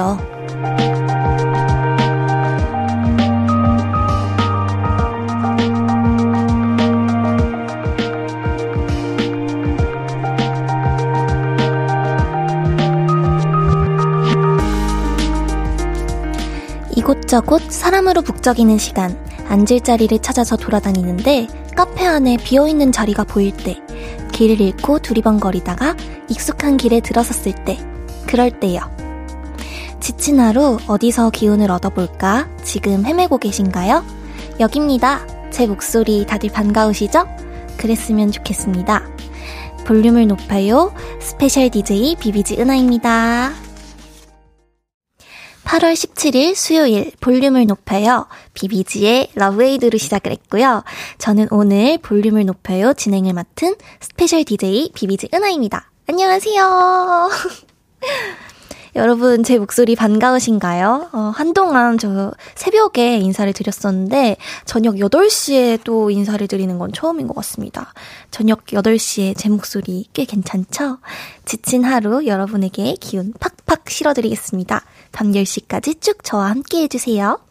[0.00, 0.18] 반갑죠.
[16.96, 19.16] 이곳저곳 사람으로 북적이는 시간,
[19.48, 21.46] 앉을 자리를 찾아서 돌아다니는데
[21.76, 23.76] 카페 안에 비어있는 자리가 보일 때,
[24.32, 25.96] 길을 잃고 두리번거리다가
[26.28, 27.78] 익숙한 길에 들어섰을 때,
[28.26, 28.99] 그럴 때요.
[30.30, 32.48] 지친 하루 어디서 기운을 얻어볼까?
[32.62, 34.04] 지금 헤매고 계신가요?
[34.60, 35.26] 여깁니다.
[35.50, 37.26] 제 목소리 다들 반가우시죠?
[37.76, 39.08] 그랬으면 좋겠습니다.
[39.86, 40.94] 볼륨을 높여요.
[41.20, 43.52] 스페셜 DJ 비비지 은하입니다.
[45.64, 48.28] 8월 17일 수요일 볼륨을 높여요.
[48.54, 50.84] 비비지의 LOVEADE로 시작을 했고요.
[51.18, 55.90] 저는 오늘 볼륨을 높여요 진행을 맡은 스페셜 DJ 비비지 은하입니다.
[56.06, 57.30] 안녕하세요.
[58.96, 61.10] 여러분, 제 목소리 반가우신가요?
[61.12, 67.92] 어, 한동안 저 새벽에 인사를 드렸었는데, 저녁 8시에 또 인사를 드리는 건 처음인 것 같습니다.
[68.30, 70.98] 저녁 8시에 제 목소리 꽤 괜찮죠?
[71.44, 74.84] 지친 하루 여러분에게 기운 팍팍 실어드리겠습니다.
[75.12, 77.49] 밤 10시까지 쭉 저와 함께 해주세요.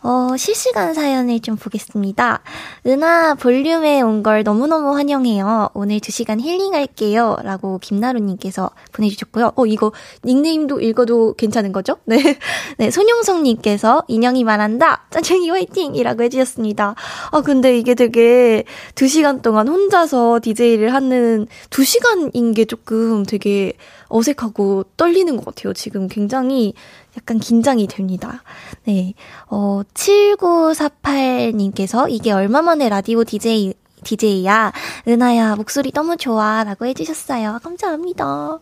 [0.00, 2.40] 어, 실시간 사연을 좀 보겠습니다.
[2.86, 5.70] 은하 볼륨에 온 걸 너무너무 환영해요.
[5.74, 7.36] 오늘 2시간 힐링할게요.
[7.42, 9.52] 라고 김나루님께서 보내주셨고요.
[9.56, 9.92] 어, 이거
[10.24, 11.96] 닉네임도 읽어도 괜찮은 거죠?
[12.06, 12.38] 네.
[12.78, 15.06] 네, 손용성님께서 인형이 말한다.
[15.10, 15.94] 짠쟁이 화이팅!
[15.96, 16.94] 이라고 해주셨습니다.
[17.32, 18.64] 아, 근데 이게 되게
[18.94, 23.72] 2시간 동안 혼자서 DJ를 하는 2시간인 게 조금 되게
[24.08, 25.72] 어색하고 떨리는 것 같아요.
[25.74, 26.74] 지금 굉장히
[27.16, 28.42] 약간 긴장이 됩니다.
[28.84, 29.14] 네.
[29.46, 33.74] 어, 7948님께서 이게 얼마 만에 라디오 DJ
[34.04, 34.72] DJ야.
[35.06, 36.64] 은하야, 목소리 너무 좋아.
[36.64, 37.60] 라고 해주셨어요.
[37.62, 38.58] 감사합니다.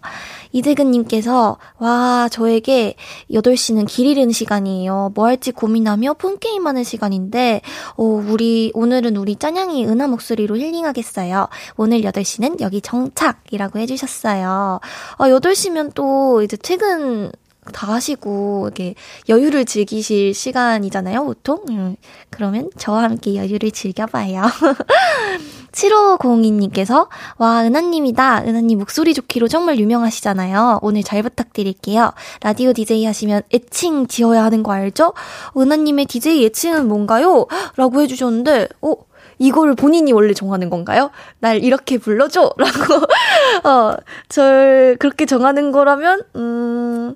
[0.52, 2.94] 이재근님께서, 와, 저에게
[3.30, 5.12] 8시는 길 잃은 시간이에요.
[5.14, 7.60] 뭐 할지 고민하며 폰게임 하는 시간인데,
[7.96, 11.48] 어, 우리, 오늘은 우리 짠양이 은하 목소리로 힐링하겠어요.
[11.76, 14.80] 오늘 8시는 여기 정착 이라고 해주셨어요.
[15.18, 17.30] 어, 8시면 또 이제 퇴근,
[17.72, 18.94] 다 하시고 이렇게
[19.28, 21.60] 여유를 즐기실 시간이잖아요, 보통.
[21.70, 21.96] 음,
[22.30, 24.42] 그러면 저와 함께 여유를 즐겨봐요.
[25.76, 28.44] 7502님께서 와 은하님이다.
[28.46, 30.80] 은하님 목소리 좋기로 정말 유명하시잖아요.
[30.82, 32.12] 오늘 잘 부탁드릴게요.
[32.42, 35.12] 라디오 DJ 하시면 애칭 지어야 하는 거 알죠?
[35.56, 37.46] 은하님의 DJ 애칭은 뭔가요?
[37.76, 38.94] 라고 해주셨는데 어?
[39.38, 41.10] 이거를 본인이 원래 정하는 건가요?
[41.40, 42.54] 날 이렇게 불러줘!
[42.56, 43.96] 라고, 어,
[44.28, 47.14] 절 그렇게 정하는 거라면, 음,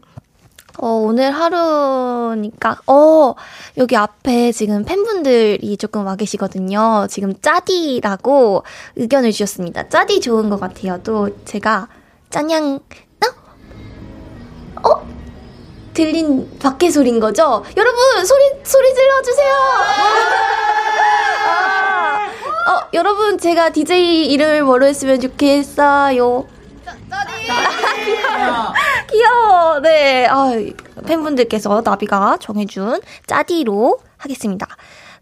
[0.83, 3.35] 어, 오늘 하루니까, 어,
[3.77, 7.07] 여기 앞에 지금 팬분들이 조금 와 계시거든요.
[7.11, 8.65] 지금 짜디라고
[8.97, 9.91] 의견을 주셨습니다.
[9.91, 10.99] 짜디 좋은 것 같아요.
[11.03, 11.89] 또 제가
[12.31, 14.89] 짠양, 어?
[14.89, 15.07] 어?
[15.93, 17.63] 들린 밖에 소린 거죠?
[17.77, 19.55] 여러분, 소리, 소리 질러주세요!
[21.47, 22.27] 아,
[22.71, 26.47] 어, 여러분, 제가 DJ 이름을 뭐로 했으면 좋겠어요?
[28.05, 28.75] 귀여워.
[29.11, 29.81] 귀여워.
[29.81, 30.27] 네.
[30.27, 30.51] 아,
[31.07, 34.67] 팬분들께서 나비가 정해준 짜디로 하겠습니다.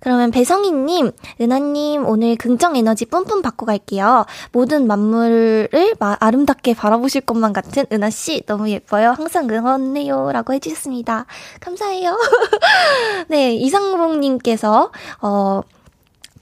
[0.01, 1.11] 그러면 배성희님,
[1.41, 4.27] 은하님, 오늘 긍정 에너지 뿜뿜 받고 갈게요.
[4.53, 9.11] 모든 만물을 마, 아름답게 바라보실 것만 같은 은하씨, 너무 예뻐요.
[9.11, 10.31] 항상 응원해요.
[10.31, 11.27] 라고 해주셨습니다.
[11.61, 12.17] 감사해요.
[13.29, 15.63] 네, 이상봉님께서, 어,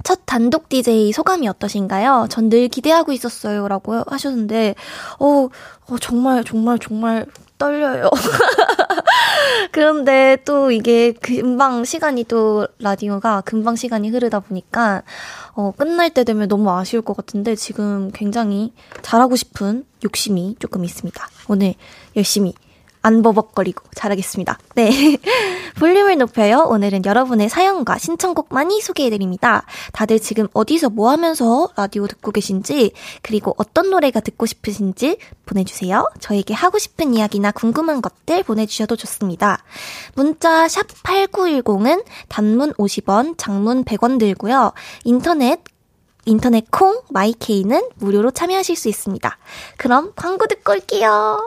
[0.07, 2.27] 첫 단독 DJ 소감이 어떠신가요?
[2.31, 3.67] 전 늘 기대하고 있었어요.
[3.67, 4.77] 라고 하셨는데,
[5.19, 5.49] 어,
[5.89, 7.27] 어 정말, 정말, 정말
[7.59, 8.09] 떨려요.
[9.73, 15.03] 그런데 또 이게 금방 시간이 또 라디오가 금방 시간이 흐르다 보니까,
[15.55, 18.73] 어, 끝날 때 되면 너무 아쉬울 것 같은데 지금 굉장히
[19.03, 21.29] 잘하고 싶은 욕심이 조금 있습니다.
[21.49, 21.75] 오늘
[22.15, 22.55] 열심히
[23.07, 24.59] 안 버벅거리고 잘하겠습니다.
[24.75, 24.91] 네.
[25.79, 26.67] 볼륨을 높여요.
[26.69, 29.65] 오늘은 여러분의 사연과 신청곡 많이 소개해드립니다.
[29.93, 32.91] 다들 지금 어디서 뭐 하면서 라디오 듣고 계신지,
[33.23, 36.05] 그리고 어떤 노래가 듣고 싶으신지 보내주세요.
[36.19, 39.63] 저에게 하고 싶은 이야기나 궁금한 것들 보내주셔도 좋습니다.
[40.17, 44.73] 문자 샵 8910은 단문 50원, 장문 100원 들고요.
[45.05, 45.61] 인터넷
[46.25, 49.39] 인터넷 콩, 마이케이는 무료로 참여하실 수 있습니다.
[49.77, 51.47] 그럼 광고 듣고 올게요.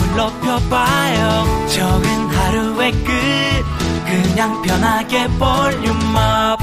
[0.15, 3.11] 높여봐요 적은 하루의 끝
[4.05, 6.59] 그냥 편하게 volume up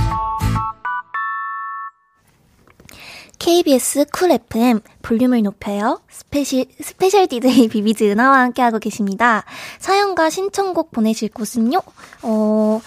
[3.39, 6.03] KBS Cool FM 볼륨을 높여요.
[6.11, 9.45] 스페셜, 스페셜 DJ 비비지 은하와 함께하고 계십니다.
[9.79, 11.81] 사연과 신청곡 보내실 곳은요,
[12.23, 12.81] 어,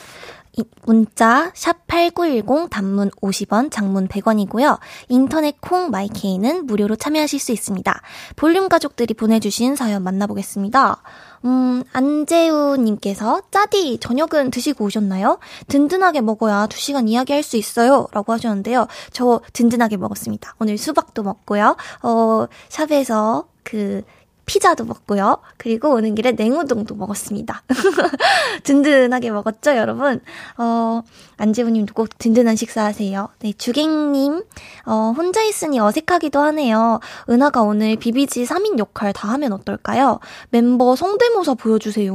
[0.84, 4.80] 문자 샵 8910 단문 50원, 장문 100원이고요.
[5.10, 8.02] 인터넷 콩 마이케이는 무료로 참여하실 수 있습니다.
[8.36, 11.02] 볼륨 가족들이 보내주신 사연 만나보겠습니다.
[11.46, 15.40] 음, 안재우님께서, 짜디, 저녁은 드시고 오셨나요?
[15.68, 18.08] 든든하게 먹어야 2시간 이야기할 수 있어요.
[18.12, 18.88] 라고 하셨는데요.
[19.12, 20.56] 저 든든하게 먹었습니다.
[20.60, 21.78] 오늘 수박도 먹고요.
[22.04, 24.02] 어, 샵에서 그,
[24.52, 25.38] 피자도 먹고요.
[25.56, 27.64] 그리고 오는 길에 냉우동도 먹었습니다.
[28.66, 30.20] 든든하게 먹었죠, 여러분?
[30.58, 31.04] 어,
[31.38, 33.30] 안재우님도 꼭 든든한 식사하세요.
[33.40, 34.44] 네, 주갱 님,
[34.86, 37.00] 어, 혼자 있으니 어색하기도 하네요.
[37.30, 40.20] 은하가 오늘 비비지 3인 역할 다 하면 어떨까요?
[40.50, 42.14] 멤버 성대모사 보여주세요.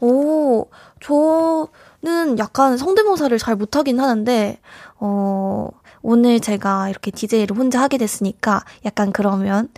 [0.00, 0.66] 오,
[0.98, 4.58] 저는 약간 성대모사를 잘 못하긴 하는데,
[4.98, 5.68] 어,
[6.02, 9.68] 오늘 제가 이렇게 DJ를 혼자 하게 됐으니까 약간 그러면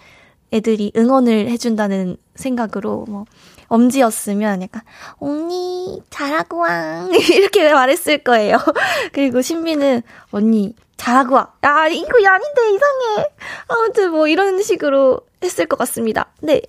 [0.52, 3.24] 애들이 응원을 해준다는 생각으로 뭐
[3.68, 4.82] 엄지였으면 약간
[5.18, 8.58] 언니 잘하고 와 이렇게 말했을 거예요.
[9.12, 11.52] 그리고 신비는 언니 잘하고 와.
[11.64, 13.28] 야 이거 아닌데 이상해.
[13.68, 16.26] 아무튼 뭐 이런 식으로 했을 것 같습니다.
[16.40, 16.62] 네.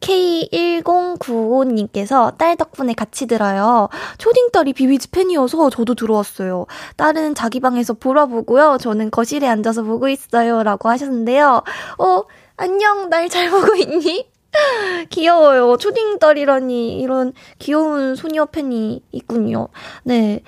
[0.00, 3.90] K1095님께서 딸 덕분에 같이 들어요.
[4.18, 6.66] 초딩 딸이 비비지 팬이어서 저도 들어왔어요.
[6.96, 8.78] 딸은 자기 방에서 보라 보고요.
[8.80, 10.62] 저는 거실에 앉아서 보고 있어요.
[10.62, 11.64] 라고 하셨는데요.
[11.98, 12.22] 어,
[12.60, 14.26] 안녕, 날 잘 보고 있니?
[15.08, 15.78] 귀여워요.
[15.78, 19.68] 초딩 딸이라니, 이런 귀여운 소녀 팬이 있군요.
[20.04, 20.42] 네.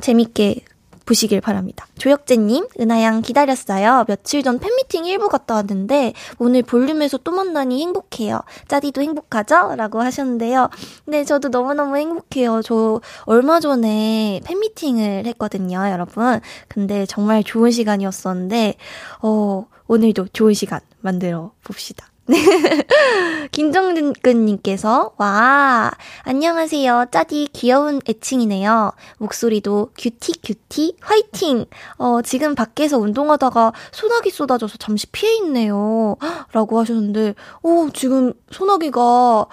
[0.00, 0.60] 재밌게
[1.06, 1.86] 보시길 바랍니다.
[1.98, 4.04] 조혁재님, 은하양 기다렸어요.
[4.06, 8.40] 며칠 전 팬미팅 일부 갔다 왔는데, 오늘 볼륨에서 또 만나니 행복해요.
[8.68, 9.74] 짜디도 행복하죠?
[9.76, 10.68] 라고 하셨는데요.
[11.06, 12.60] 네, 저도 너무너무 행복해요.
[12.62, 16.40] 저 얼마 전에 팬미팅을 했거든요, 여러분.
[16.68, 18.74] 근데 정말 좋은 시간이었었는데,
[19.22, 22.08] 어, 오늘도 좋은 시간 만들어 봅시다.
[23.52, 25.92] 김정근님께서, 와,
[26.24, 27.06] 안녕하세요.
[27.12, 28.92] 짜디 귀여운 애칭이네요.
[29.18, 31.66] 목소리도 cutie cutie 화이팅!
[31.98, 36.16] 어, 지금 밖에서 운동하다가 소나기 쏟아져서 잠시 피해 있네요.
[36.52, 39.46] 라고 하셨는데, 어, 지금 소나기가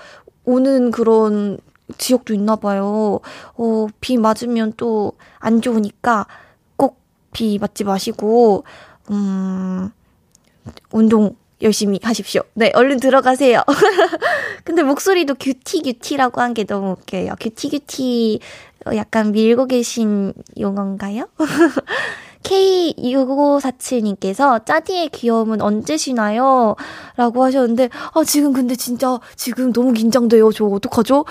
[0.45, 1.59] 오는 그런
[1.99, 3.19] 지역도 있나 봐요.
[3.55, 6.25] 어, 비 맞으면 또 안 좋으니까
[6.77, 6.97] 꼭
[7.33, 8.63] 비 맞지 마시고,
[9.11, 9.91] 음,
[10.91, 12.41] 운동 열심히 하십시오.
[12.55, 13.61] 네, 얼른 들어가세요.
[14.65, 17.35] 근데 목소리도 cutie cutie라고 한 게 너무 웃겨요.
[17.39, 18.39] cutie cutie
[18.85, 21.29] 어, 약간 밀고 계신 용어인가요?
[22.43, 26.75] K6547님께서 짜디의 귀여움은 언제 쉬나요?
[27.15, 30.51] 라고 하셨는데, 아, 지금 근데 진짜 지금 너무 긴장돼요.
[30.51, 31.19] 저 어떡하죠?
[31.19, 31.25] 어,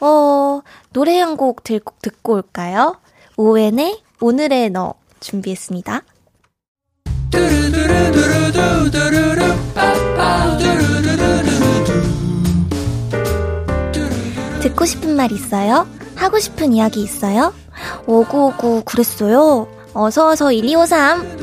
[0.01, 2.98] 어, 노래 한 곡 듣고 올까요?
[3.38, 6.01] 오웬의 오늘의 너 준비했습니다.
[14.62, 15.88] 듣고 싶은 말 있어요?
[16.15, 17.53] 하고 싶은 이야기 있어요?
[18.07, 19.67] 오구오구 그랬어요?
[19.99, 21.39] 어서어서 1253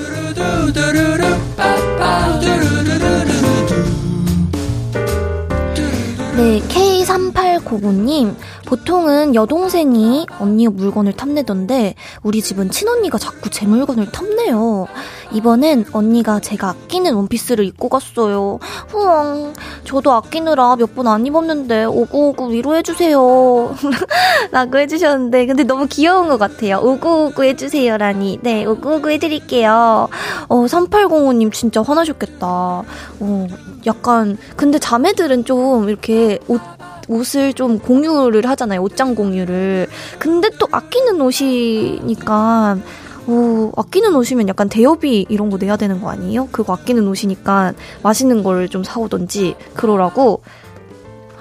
[6.37, 8.35] 네, K3899님.
[8.67, 14.87] 보통은 여동생이 언니 물건을 탐내던데, 우리 집은 친언니가 자꾸 제 물건을 탐내요.
[15.33, 18.59] 이번엔 언니가 제가 아끼는 원피스를 입고 갔어요.
[18.89, 19.55] 후엉,
[19.85, 23.75] 저도 아끼느라 몇 번 안 입었는데 오구오구 위로해주세요.
[24.51, 26.79] 라고 해주셨는데, 근데 너무 귀여운 것 같아요.
[26.83, 28.41] 오구오구 해주세요라니.
[28.43, 30.09] 네, 오구오구 해드릴게요.
[30.49, 32.47] 어, 3805님 진짜 화나셨겠다.
[32.47, 33.47] 어,
[33.87, 36.61] 약간, 근데 자매들은 좀 이렇게 옷,
[37.09, 38.83] 옷을 좀 공유를 하잖아요.
[38.83, 39.89] 옷장 공유를.
[40.19, 42.79] 근데 또 아끼는 옷이니까,
[43.27, 46.49] 오, 아끼는 옷이면 약간 대여비 이런 거 내야 되는 거 아니에요?
[46.53, 50.43] 그거 아끼는 옷이니까 맛있는 걸 좀 사오던지 그러라고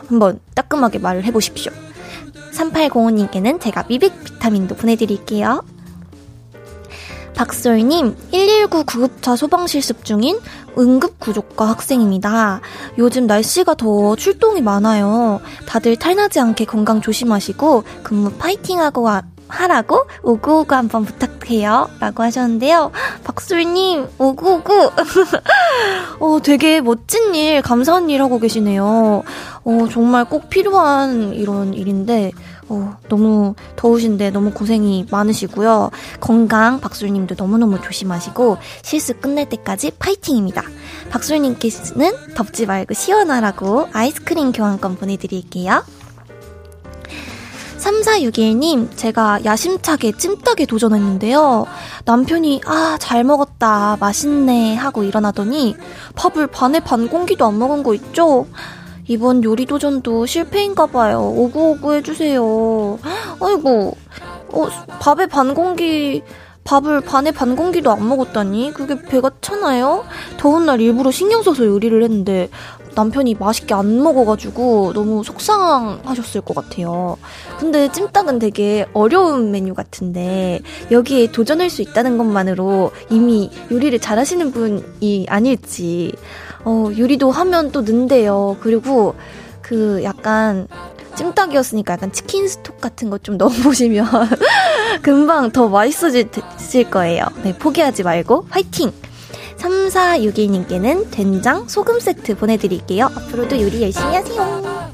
[0.08, 1.72] 한번 따끔하게 말을 해보십시오.
[2.54, 5.62] 3805님께는 제가 미백 비타민도 보내드릴게요.
[7.36, 10.40] 박솔님, 119 구급차 소방 실습 중인
[10.78, 12.62] 응급구조과 학생입니다.
[12.98, 15.42] 요즘 날씨가 더워 출동이 많아요.
[15.68, 21.90] 다들 탈나지 않게 건강 조심하시고 근무 파이팅하고 와, 하라고 오구오구 한번 부탁해요.
[22.00, 22.92] 라고 하셨는데요.
[23.24, 24.92] 박술님, 오구오구.
[26.20, 29.24] 어, 되게 멋진 일, 감사한 일 하고 계시네요.
[29.64, 32.32] 어, 정말 꼭 필요한 이런 일인데,
[32.68, 35.92] 어, 너무 더우신데 너무 고생이 많으시고요.
[36.20, 40.64] 건강 박술님도 너무너무 조심하시고, 실수 끝낼 때까지 파이팅입니다.
[41.10, 45.84] 박술님께서는 덥지 말고 시원하라고 아이스크림 교환권 보내드릴게요.
[47.78, 51.68] 3461님, 제가 야심차게 찜닭에 도전했는데요.
[52.06, 55.76] 남편이, 아, 잘 먹었다, 맛있네, 하고 일어나더니,
[56.16, 58.48] 밥을 반에 반 공기도 안 먹은 거 있죠?
[59.08, 61.20] 이번 요리 도전도 실패인가봐요.
[61.22, 63.00] 오구오구 해주세요.
[63.40, 63.96] 아이고,
[64.52, 64.68] 어,
[65.00, 66.24] 밥에 반 공기,
[66.64, 68.72] 밥을 반에 반 공기도 안 먹었다니?
[68.74, 70.06] 그게 배가 차나요?
[70.38, 72.50] 더운 날 일부러 신경 써서 요리를 했는데,
[72.96, 77.18] 남편이 맛있게 안 먹어가지고 너무 속상하셨을 것 같아요.
[77.60, 85.26] 근데 찜닭은 되게 어려운 메뉴 같은데 여기에 도전할 수 있다는 것만으로 이미 요리를 잘하시는 분이
[85.28, 86.14] 아닐지.
[86.66, 88.58] 어, 요리도 하면 또 는데요.
[88.62, 89.16] 그리고
[89.62, 90.68] 그 약간
[91.16, 94.06] 찜닭이었으니까 약간 치킨 스톡 같은 거 좀 넣어보시면
[95.02, 96.30] 금방 더 맛있어질
[96.92, 97.26] 거예요.
[97.44, 98.92] 네, 포기하지 말고 화이팅!
[99.58, 103.06] 3461님께는 된장 소금 세트 보내드릴게요.
[103.06, 104.86] 앞으로도 요리 열심히 하세요.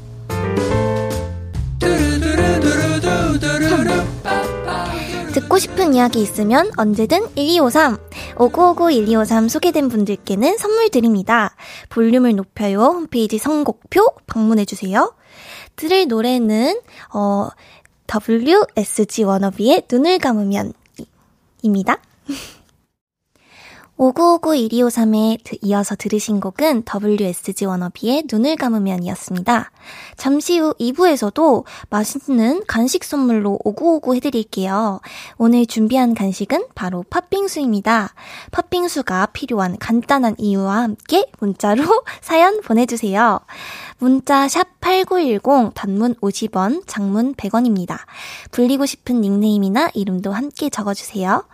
[5.32, 7.96] 듣고 싶은 이야기 있으면 언제든 1253,
[8.34, 11.56] 5959-1253 소개된 분들께는 선물 드립니다.
[11.88, 15.14] 볼륨을 높여요 홈페이지 선곡표 방문해주세요.
[15.76, 16.78] 들을 노래는,
[17.14, 17.48] 어,
[18.06, 20.74] WSG 워너비의 눈을 감으면,
[21.62, 21.96] 입니다.
[23.98, 29.70] 5959-1253에 이어서 들으신 곡은 WSG 워너비의 눈을 감으면 이었습니다.
[30.16, 35.00] 잠시 후 2부에서도 맛있는 간식 선물로 5959 해드릴게요.
[35.36, 38.14] 오늘 준비한 간식은 바로 팥빙수입니다.
[38.50, 41.84] 팥빙수가 필요한 간단한 이유와 함께 문자로
[42.20, 43.40] 사연 보내주세요.
[43.98, 47.98] 문자 샵 8910 단문 50원, 장문 100원입니다.
[48.50, 51.44] 불리고 싶은 닉네임이나 이름도 함께 적어주세요.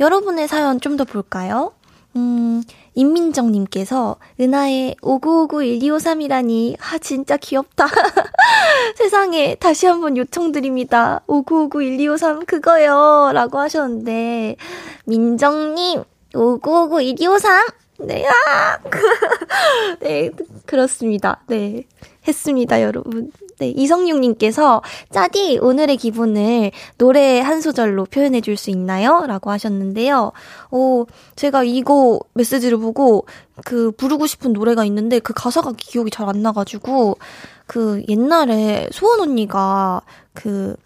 [0.00, 1.72] 여러분의 사연 좀 더 볼까요?
[2.18, 2.62] 음,
[2.94, 7.86] 임민정님께서, 은하의 5959-1253이라니, 아, 진짜 귀엽다.
[8.96, 11.20] 세상에, 다시 한번 요청드립니다.
[11.28, 13.30] 5959-1253, 그거요.
[13.32, 14.56] 라고 하셨는데,
[15.04, 17.72] 민정님, 5959-1253!
[18.00, 18.78] 네, 아!
[20.00, 20.30] 네,
[20.66, 21.40] 그렇습니다.
[21.46, 21.84] 네.
[22.26, 23.30] 했습니다, 여러분.
[23.58, 29.24] 네, 이성육님께서, 짜디, 오늘의 기분을 노래 한 소절로 표현해 줄 수 있나요?
[29.26, 30.32] 라고 하셨는데요.
[30.70, 33.26] 오, 제가 이거 메시지를 보고,
[33.64, 37.18] 그, 부르고 싶은 노래가 있는데, 그 가사가 기억이 잘 안 나가지고,
[37.66, 40.02] 그, 옛날에 소원 언니가,
[40.34, 40.76] 그,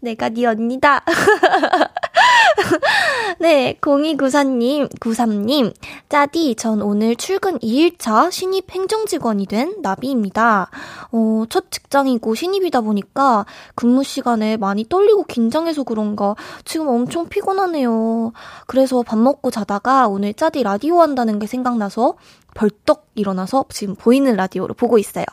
[0.03, 1.05] 내가 네 언니다.
[3.41, 5.75] 네, 0294님, 93님,
[6.09, 10.71] 짜디, 전 오늘 출근 2일차 신입 행정직원이 된 나비입니다.
[11.13, 18.33] 어, 첫 직장이고 신입이다 보니까 근무 시간에 많이 떨리고 긴장해서 그런가 지금 엄청 피곤하네요.
[18.67, 22.17] 그래서 밥 먹고 자다가 오늘 짜디 라디오 한다는 게 생각나서
[22.55, 25.25] 벌떡 일어나서 지금 보이는 라디오를 보고 있어요.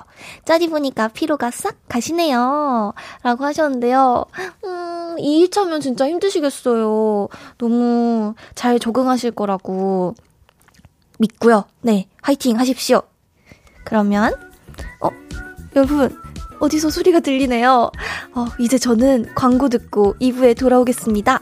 [0.45, 2.93] 짜디 보니까 피로가 싹 가시네요.
[3.23, 4.25] 라고 하셨는데요.
[4.65, 6.68] 음, 2일차면 진짜 힘드시겠어요.
[7.57, 10.15] 너무 잘 적응하실 거라고
[11.19, 11.65] 믿고요.
[11.81, 13.01] 네, 화이팅 하십시오.
[13.83, 14.33] 그러면,
[15.01, 15.09] 어,
[15.75, 16.17] 여러분,
[16.59, 17.91] 어디서 소리가 들리네요.
[18.35, 21.41] 어, 이제 저는 광고 듣고 2부에 돌아오겠습니다.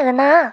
[0.00, 0.52] 나야, 은하.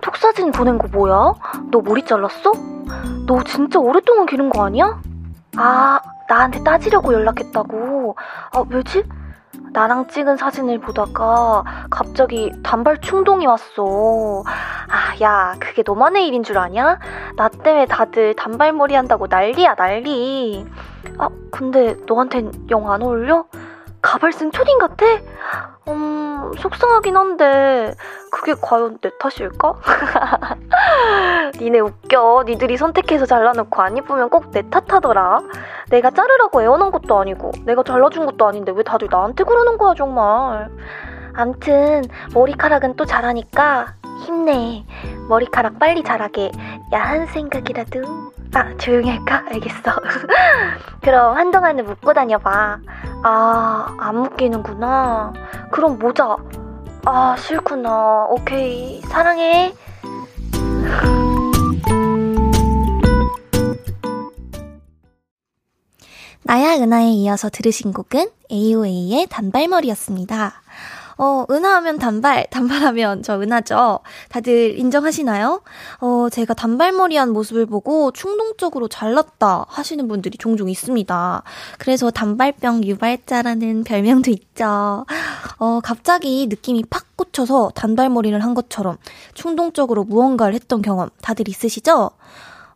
[0.00, 1.34] 톡사진 보낸 거 뭐야?
[1.72, 2.52] 너 머리 잘랐어?
[3.26, 5.00] 너 진짜 오랫동안 기른 거 아니야?
[5.56, 8.14] 아, 나한테 따지려고 연락했다고.
[8.52, 9.02] 아, 왜지?
[9.72, 14.42] 나랑 찍은 사진을 보다가 갑자기 단발 충동이 왔어.
[14.46, 16.98] 아, 야, 그게 너만의 일인 줄 아냐?
[17.36, 20.66] 나 때문에 다들 단발머리 한다고 난리야, 난리.
[21.18, 23.44] 아, 근데 너한텐 영 안 어울려?
[24.02, 25.06] 가발 쓴 초딩 같아?
[25.90, 27.94] 음, 속상하긴 한데,
[28.30, 29.74] 그게 과연 내 탓일까?
[31.58, 32.44] 니네 웃겨.
[32.46, 35.40] 니들이 선택해서 잘라놓고 안 이쁘면 꼭 내 탓하더라.
[35.90, 40.70] 내가 자르라고 애원한 것도 아니고, 내가 잘라준 것도 아닌데 왜 다들 나한테 그러는 거야, 정말.
[41.34, 42.02] 암튼,
[42.34, 44.84] 머리카락은 또 자라니까, 힘내.
[45.28, 46.50] 머리카락 빨리 자라게,
[46.92, 48.30] 야한 생각이라도.
[48.54, 49.44] 아, 조용히 할까?
[49.48, 49.92] 알겠어.
[51.02, 52.78] 그럼 한동안은 묶고 다녀봐.
[53.22, 55.32] 아, 안 묶이는구나.
[55.70, 56.36] 그럼 모자.
[57.04, 58.26] 아, 싫구나.
[58.28, 59.00] 오케이.
[59.02, 59.72] 사랑해.
[66.42, 70.59] 나야 은하에 이어서 들으신 곡은 AOA의 단발머리였습니다.
[71.22, 74.00] 어, 은하하면 단발, 단발하면 저 은하죠.
[74.30, 75.60] 다들 인정하시나요?
[76.00, 81.42] 어, 제가 단발머리한 모습을 보고 충동적으로 잘났다 하시는 분들이 종종 있습니다.
[81.78, 85.04] 그래서 단발병 유발자라는 별명도 있죠.
[85.58, 88.96] 어, 갑자기 느낌이 팍 꽂혀서 단발머리를 한 것처럼
[89.34, 92.12] 충동적으로 무언가를 했던 경험 다들 있으시죠?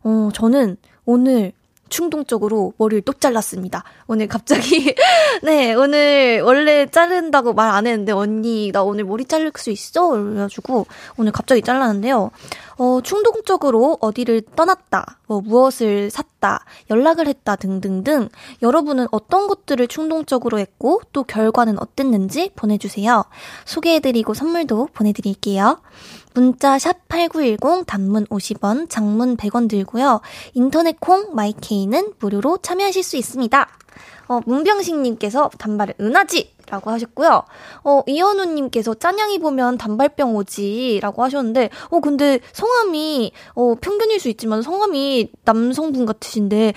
[0.03, 1.51] 어, 저는 오늘
[1.95, 3.85] 충동적으로 머리를 똑 잘랐습니다.
[4.07, 4.93] 오늘 갑자기,
[5.43, 10.09] 네, 오늘 원래 자른다고 말 안 했는데, 언니, 나 오늘 머리 자를 수 있어?
[10.09, 10.85] 그래가지고,
[11.17, 12.31] 오늘 갑자기 잘랐는데요.
[12.77, 18.29] 어, 충동적으로 어디를 떠났다, 뭐, 무엇을 샀다, 연락을 했다 등등등,
[18.61, 23.23] 여러분은 어떤 것들을 충동적으로 했고, 또 결과는 어땠는지 보내주세요.
[23.65, 25.81] 소개해드리고 선물도 보내드릴게요.
[26.33, 30.21] 문자 샵 8910 단문 50원, 장문 100원 들고요.
[30.53, 33.67] 인터넷 콩 마이케이는 무료로 참여하실 수 있습니다.
[34.27, 36.55] 어, 문병식님께서 단발을 은하지!
[36.69, 37.43] 라고 하셨고요.
[37.83, 40.99] 어, 이현우님께서 짠양이 보면 단발병 오지.
[41.01, 46.73] 라고 하셨는데, 어, 근데 성함이, 어, 평균일 수 있지만 성함이 남성분 같으신데,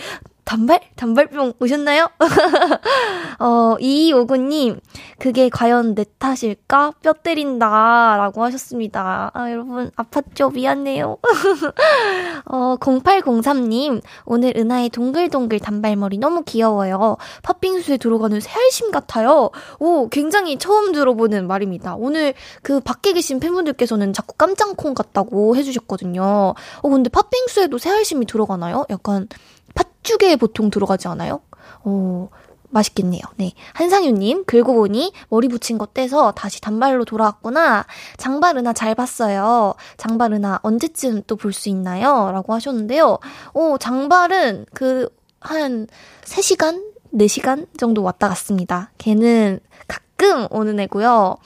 [0.49, 0.81] 단발?
[0.97, 2.09] 단발병 오셨나요?
[3.39, 4.81] 어, 이오구님,
[5.19, 6.95] 그게 과연 내 탓일까?
[7.03, 8.17] 뼈 때린다.
[8.17, 9.31] 라고 하셨습니다.
[9.35, 10.55] 아, 여러분, 아팠죠?
[10.55, 11.19] 미안해요.
[12.47, 17.19] 어, 0803님, 오늘 은하의 동글동글 단발머리 너무 귀여워요.
[17.43, 19.51] 팥빙수에 들어가는 새알심 같아요.
[19.79, 21.95] 오, 굉장히 처음 들어보는 말입니다.
[21.95, 22.33] 오늘
[22.63, 26.23] 그 밖에 계신 팬분들께서는 자꾸 깜짝콩 같다고 해주셨거든요.
[26.25, 28.87] 어, 근데 팥빙수에도 새알심이 들어가나요?
[28.89, 29.29] 약간,
[29.75, 31.41] 팥 죽에 보통 들어가지 않아요?
[31.85, 32.29] 어,
[32.71, 33.21] 맛있겠네요.
[33.37, 33.53] 네.
[33.75, 37.85] 한상윤님, 긁고 보니 머리 붙인 거 떼서 다시 단발로 돌아왔구나.
[38.17, 39.75] 장발은하 잘 봤어요.
[39.99, 42.31] 장발은하 언제쯤 또 볼 수 있나요?
[42.33, 43.19] 라고 하셨는데요.
[43.53, 45.09] 오, 장발은 그,
[45.41, 45.87] 한
[46.25, 46.83] 3시간?
[47.15, 48.91] 4시간 정도 왔다 갔습니다.
[48.99, 51.37] 걔는 가끔 오는 애고요.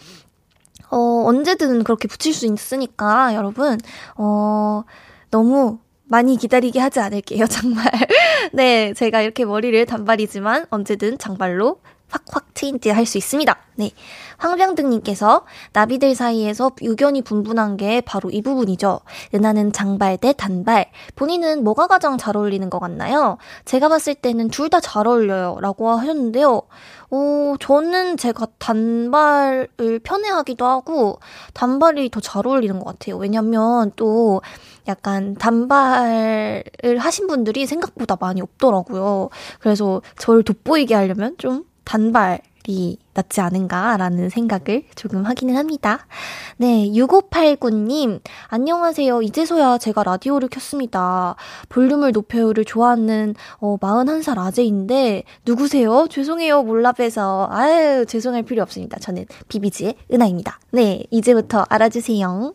[0.91, 0.97] 어,
[1.27, 3.79] 언제든 그렇게 붙일 수 있으니까, 여러분,
[4.17, 4.83] 어,
[5.31, 5.79] 너무
[6.13, 7.87] 많이 기다리게 하지 않을게요, 정말.
[8.53, 11.79] 네, 제가 이렇게 머리를 단발이지만 언제든 장발로
[12.11, 13.57] 확확 체인지 할수 있습니다.
[13.77, 13.91] 네.
[14.37, 19.01] 황병등님께서 나비들 사이에서 의견이 분분한 게 바로 이 부분이죠.
[19.35, 20.91] 은하는 장발 대 단발.
[21.17, 23.39] 본인은 뭐가 가장 잘 어울리는 것 같나요?
[23.65, 25.57] 제가 봤을 때는 둘 다 잘 어울려요.
[25.63, 26.61] 라고 하셨는데요.
[27.15, 31.19] 어, 저는 제가 단발을 편해하기도 하고,
[31.53, 33.17] 단발이 더 잘 어울리는 것 같아요.
[33.19, 34.41] 왜냐면 또,
[34.89, 36.65] 약간 단발을
[36.99, 39.29] 하신 분들이 생각보다 많이 없더라고요.
[39.61, 46.07] 그래서 저를 돋보이게 하려면 좀 단발이 낫지 않은가라는 생각을 조금 하기는 합니다.
[46.57, 49.23] 네, 6589님, 안녕하세요.
[49.23, 51.37] 이제서야 제가 라디오를 켰습니다.
[51.69, 56.07] 볼륨을 높여요를 좋아하는, 어, 41살 아재인데, 누구세요?
[56.09, 56.63] 죄송해요.
[56.63, 57.49] 몰라봬서.
[57.51, 58.99] 아유, 죄송할 필요 없습니다.
[58.99, 60.59] 저는 비비지의 은하입니다.
[60.71, 62.55] 네, 이제부터 알아주세요.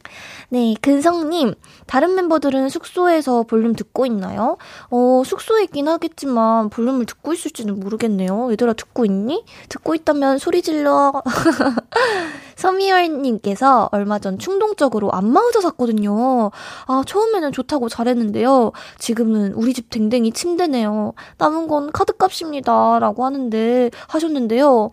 [0.50, 1.54] 네, 근성님,
[1.86, 4.58] 다른 멤버들은 숙소에서 볼륨 듣고 있나요?
[4.90, 8.52] 어, 숙소에 있긴 하겠지만, 볼륨을 듣고 있을지는 모르겠네요.
[8.54, 9.44] 얘들아, 듣고 있니?
[9.70, 11.12] 듣고 있다면 소리 질러.
[12.56, 16.52] 서미열님께서 얼마 전 충동적으로 안마의자 샀거든요.
[16.86, 18.72] 아, 처음에는 좋다고 잘했는데요.
[18.98, 21.12] 지금은 우리 집 댕댕이 침대네요.
[21.38, 23.00] 남은 건 카드값입니다.
[23.00, 24.92] 라고 하는데, 하셨는데요.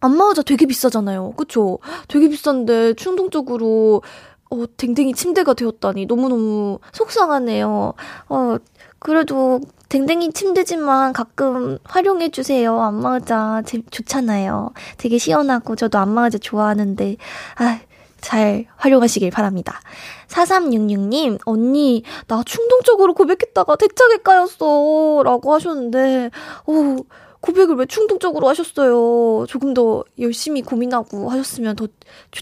[0.00, 1.34] 안마의자 되게 비싸잖아요.
[1.36, 1.78] 그쵸?
[2.08, 4.02] 되게 비싼데 충동적으로
[4.50, 7.94] 어, 댕댕이 침대가 되었다니 너무너무 속상하네요.
[8.28, 8.56] 어,
[8.98, 12.80] 그래도 댕댕이 침대지만 가끔 활용해주세요.
[12.80, 14.70] 안마의자 좋잖아요.
[14.98, 17.16] 되게 시원하고 저도 안마의자 좋아하는데,
[17.56, 17.80] 아,
[18.20, 19.80] 잘 활용하시길 바랍니다.
[20.28, 25.22] 4366님, 언니, 나 충동적으로 고백했다가 대차게 까였어.
[25.24, 26.30] 라고 하셨는데,
[26.66, 27.04] 오,
[27.40, 29.44] 고백을 왜 충동적으로 하셨어요?
[29.46, 31.86] 조금 더 열심히 고민하고 하셨으면 더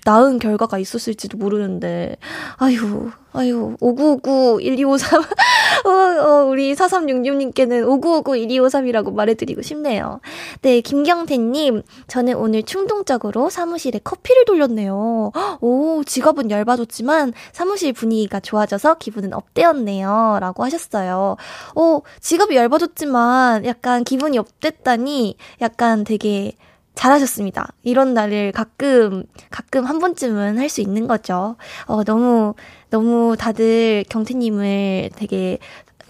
[0.07, 2.17] 나은 결과가 있었을지도 모르는데.
[2.59, 5.21] 아유, 아유, 5959-1253.
[5.87, 10.21] 어, 어, 우리 4366님께는 5959-1253이라고 말해드리고 싶네요.
[10.61, 15.33] 네, 김경태님, 저는 오늘 충동적으로 사무실에 커피를 돌렸네요.
[15.61, 20.39] 오, 직업은 얇아졌지만 사무실 분위기가 좋아져서 기분은 업되었네요.
[20.41, 21.37] 라고 하셨어요.
[21.75, 26.53] 오, 직업이 얇아졌지만 약간 기분이 업됐다니 약간 되게
[26.95, 27.69] 잘하셨습니다.
[27.83, 31.57] 이런 날을 가끔, 가끔 한 번쯤은 할 수 있는 거죠.
[31.87, 32.55] 어, 너무,
[32.93, 35.59] 너무 다들 경태님을 되게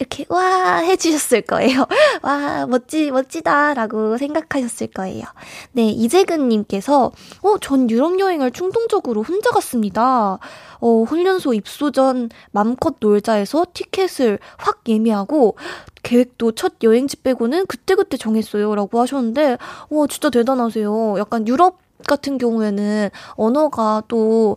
[0.01, 1.87] 이렇게 와 해주셨을 거예요.
[2.23, 5.23] 와 멋지 멋지다라고 생각하셨을 거예요.
[5.71, 10.41] 네 이재근님께서 어전 유럽 여행을 충동적으로 혼자 갔습니다.
[10.81, 15.57] 어 훈련소 입소 전 맘컷 놀자에서 티켓을 확 예매하고
[16.03, 19.57] 계획도 첫 여행지 빼고는 그때그때 정했어요라고 하셨는데
[19.89, 21.15] 와 진짜 대단하세요.
[21.19, 24.57] 약간 유럽 같은 경우에는 언어가 또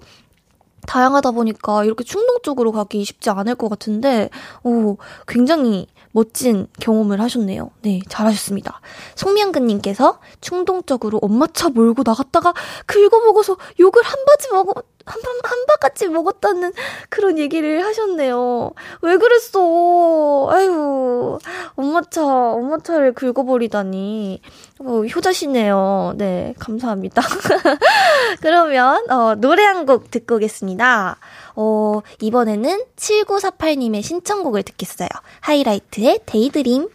[0.88, 4.30] 다양하다 보니까 이렇게 충동적으로 가기 쉽지 않을 것 같은데,
[4.64, 7.72] 오, 굉장히 멋진 경험을 하셨네요.
[7.82, 8.80] 네, 잘하셨습니다.
[9.16, 12.54] 송명근님께서 충동적으로 엄마 차 몰고 나갔다가
[12.86, 14.74] 긁어먹어서 욕을 한 바지 먹어,
[15.06, 16.72] 한, 한 바가지 먹었다는
[17.10, 18.72] 그런 얘기를 하셨네요.
[19.02, 20.48] 왜 그랬어?
[20.52, 21.38] 아유,
[21.76, 24.42] 엄마 차, 엄마 차를 긁어버리다니.
[24.80, 26.14] 어, 효자시네요.
[26.16, 27.22] 네, 감사합니다.
[28.42, 31.18] 그러면, 어, 노래 한 곡 듣고 오겠습니다.
[31.56, 35.10] 어, 이번에는 7948님의 신청곡을 듣겠어요.
[35.42, 36.90] 하이라이트의 Daydream.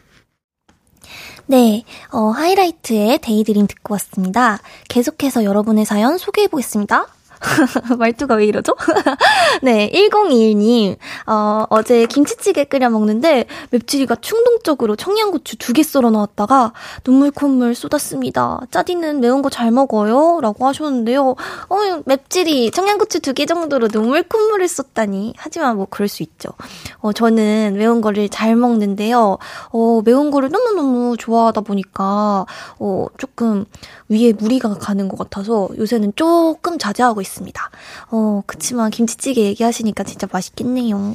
[1.46, 4.61] 네, 어, 하이라이트의 Daydream 듣고 왔습니다.
[4.88, 7.07] 계속해서 여러분의 사연 소개해 보겠습니다.
[7.98, 8.74] 말투가 왜 이러죠?
[9.62, 16.72] 네, 1021님, 어, 어제 김치찌개 끓여 먹는데 맵찔이가 충동적으로 청양고추 두 개 썰어 넣었다가
[17.05, 18.61] 눈물 콧물 쏟았습니다.
[18.70, 20.40] 짜디는 매운 거 잘 먹어요?
[20.42, 21.31] 라고 하셨는데요.
[21.31, 25.35] 어, 맵찔이 청양고추 두 개 정도로 눈물 콧물을 쏟다니.
[25.37, 26.50] 하지만 뭐 그럴 수 있죠.
[26.98, 29.38] 어, 저는 매운 거를 잘 먹는데요.
[29.72, 32.46] 어, 매운 거를 너무너무 좋아하다 보니까,
[32.79, 33.64] 어, 조금
[34.09, 37.71] 위에 무리가 가는 것 같아서 요새는 조금 자제하고 있 습니다.
[38.11, 41.14] 어, 그치만 김치찌개 얘기하시니까 진짜 맛있겠네요.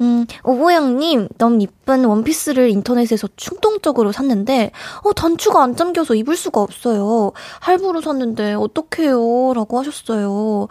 [0.00, 4.70] 음, 오보영님, 너무 이쁜 원피스를 인터넷에서 충동적으로 샀는데,
[5.02, 7.32] 어, 단추가 안 잠겨서 입을 수가 없어요.
[7.60, 9.52] 할부로 샀는데, 어떡해요?
[9.54, 10.68] 라고 하셨어요.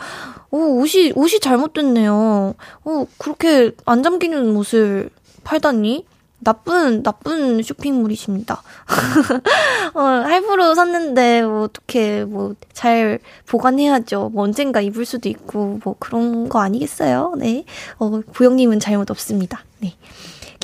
[0.52, 2.56] 어, 옷이, 옷이 잘못됐네요.
[2.86, 5.10] 어, 그렇게 안 잠기는 옷을
[5.44, 6.06] 팔다니?
[6.46, 8.62] 나쁜, 나쁜 쇼핑몰이십니다.
[9.96, 14.30] 어, 할부로 샀는데, 뭐, 어떻게, 뭐, 잘 보관해야죠.
[14.32, 17.34] 뭐, 언젠가 입을 수도 있고, 뭐, 그런 거 아니겠어요?
[17.38, 17.66] 네.
[17.98, 19.64] 어, 보영님은 잘못 없습니다.
[19.80, 19.96] 네.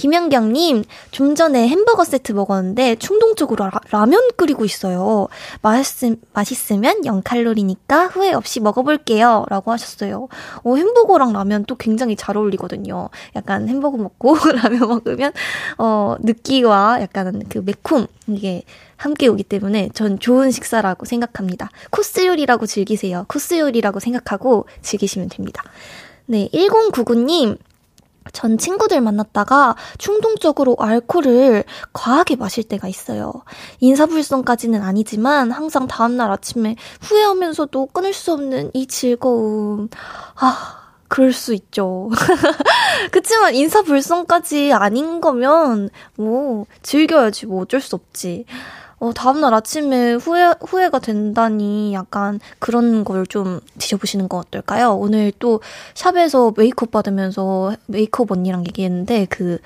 [0.02, 5.28] 김현경님, 좀 전에 햄버거 세트 먹었는데 충동적으로 라, 면 끓이고 있어요.
[5.62, 9.46] 맛있, 맛있으면 0칼로리니까 후회 없이 먹어볼게요.
[9.48, 10.28] 라고 하셨어요.
[10.64, 13.10] 어, 햄버거랑 라면 또 굉장히 잘 어울리거든요.
[13.36, 15.34] 약간 햄버거 먹고 라면 먹으면,
[15.78, 18.64] 어, 느끼와 약간 그 매콤, 이게
[18.98, 21.70] 함께 오기 때문에 전 좋은 식사라고 생각합니다.
[21.92, 23.26] 코스 요리라고 즐기세요.
[23.28, 25.62] 코스 요리라고 생각하고 즐기시면 됩니다.
[26.26, 27.60] 네, 1099님,
[28.34, 33.34] 전 친구들 만났다가 충동적으로 알코올을 과하게 마실 때가 있어요.
[33.80, 39.90] 인사불성까지는 아니지만 항상 다음날 아침에 후회하면서도 끊을 수 없는 이 즐거움.
[40.36, 42.10] 아, 그럴 수 있죠.
[43.12, 48.46] 그치만 인사불성까지 아닌 거면 뭐 즐겨야지 뭐 어쩔 수 없지.
[49.02, 54.94] 어, 다음날 아침에 후회, 후회가 된다니 약간 그런 걸 좀 드셔보시는 거 어떨까요?
[54.96, 55.62] 오늘 또
[55.96, 59.58] 샵에서 메이크업 받으면서 메이크업 언니랑 얘기했는데 그,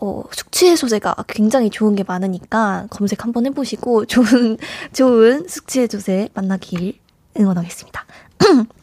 [0.00, 4.58] 어, 숙취 해소제가 굉장히 좋은 게 많으니까 검색 한번 해보시고 좋은,
[4.94, 6.98] 좋은 숙취 해소제 만나길
[7.38, 8.04] 응원하겠습니다.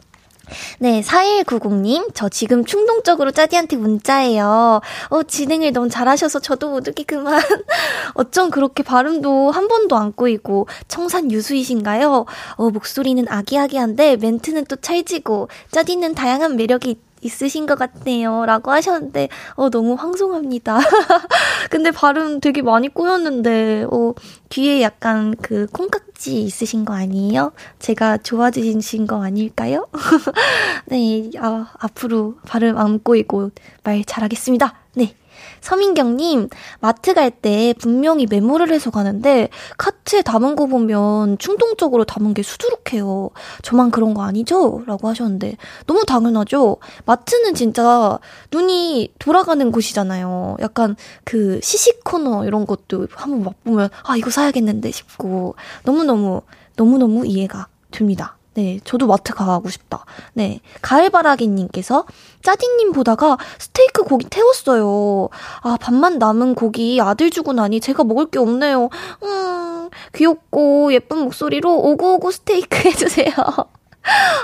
[0.78, 4.80] 네, 4190님, 저 지금 충동적으로 짜디한테 문자예요.
[5.08, 7.42] 어, 진행을 너무 잘하셔서 저도 모두기 그만.
[8.14, 12.26] 어쩜 그렇게 발음도 한 번도 안 꼬이고, 청산 유수이신가요?
[12.56, 18.46] 어, 목소리는 아기아기한데, 멘트는 또 찰지고, 짜디는 다양한 매력이 있으신 것 같네요.
[18.46, 20.78] 라고 하셨는데, 어, 너무 황송합니다.
[21.70, 24.14] 근데 발음 되게 많이 꼬였는데, 어,
[24.48, 27.52] 귀에 약간 그 콩깍지 있으신 거 아니에요?
[27.78, 29.88] 제가 좋아지신 거 아닐까요?
[30.86, 33.50] 네, 아, 앞으로 발음 안 꼬이고
[33.82, 34.74] 말 잘하겠습니다.
[34.94, 35.14] 네.
[35.60, 36.48] 서민경님,
[36.80, 43.30] 마트 갈 때 분명히 메모를 해서 가는데 카트에 담은 거 보면 충동적으로 담은 게 수두룩해요.
[43.62, 44.82] 저만 그런 거 아니죠?
[44.86, 46.78] 라고 하셨는데 너무 당연하죠?
[47.04, 48.18] 마트는 진짜
[48.52, 50.56] 눈이 돌아가는 곳이잖아요.
[50.60, 56.42] 약간 그 시식 코너 이런 것도 한번 맛보면 아, 이거 사야겠는데 싶고 너무너무,
[56.76, 58.36] 너무너무 이해가 됩니다.
[58.56, 60.06] 네, 저도 마트 가고 싶다.
[60.32, 62.06] 네, 가을바라기님께서
[62.42, 65.28] 짜디님 보다가 스테이크 고기 태웠어요.
[65.60, 68.88] 아, 밥만 남은 고기 아들 주고 나니 제가 먹을 게 없네요.
[69.24, 73.30] 음, 귀엽고 예쁜 목소리로 오구오구 스테이크 해주세요.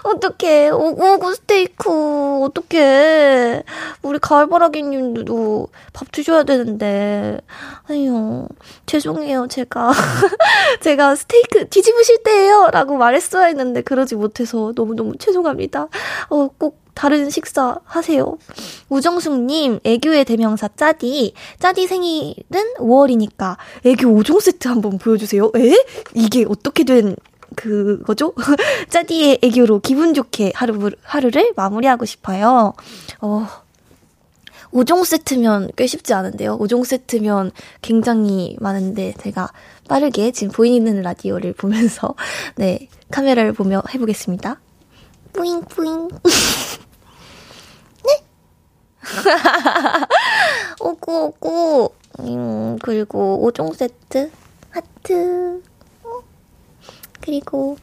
[0.02, 0.70] 어떡해.
[0.70, 2.42] 오구오구 스테이크.
[2.44, 3.62] 어떡해.
[4.02, 7.38] 우리 가을바라기 님도 밥 드셔야 되는데.
[7.88, 8.48] 아유,
[8.86, 9.92] 죄송해요, 제가.
[10.82, 12.70] 제가 스테이크 뒤집으실 때예요.
[12.72, 15.88] 라고 말했어야 했는데, 그러지 못해서 너무너무 죄송합니다.
[16.30, 18.36] 어, 꼭 다른 식사 하세요.
[18.88, 21.34] 우정숙님, 애교의 대명사 짜디.
[21.58, 25.50] 짜디 생일은 5월이니까 애교 5종 세트 한번 보여주세요.
[25.56, 25.74] 에?
[26.14, 27.16] 이게 어떻게 된
[27.54, 28.34] 그거죠?
[28.90, 32.74] 짜디의 애교로 기분 좋게 하루, 하루를 마무리하고 싶어요.
[33.20, 33.46] 어,
[34.72, 36.58] 5종 세트면 꽤 쉽지 않은데요.
[36.58, 39.50] 5종 세트면 굉장히 많은데 제가
[39.88, 42.14] 빠르게 지금 보이는 라디오를 보면서
[42.56, 44.60] 네, 카메라를 보며 해보겠습니다.
[45.32, 46.08] 뿌잉 뿌잉.
[48.04, 48.22] 네?
[50.80, 51.90] 오구 오구.
[52.20, 54.30] 음, 그리고 5종 세트
[54.70, 55.62] 하트.
[57.22, 57.78] 그리고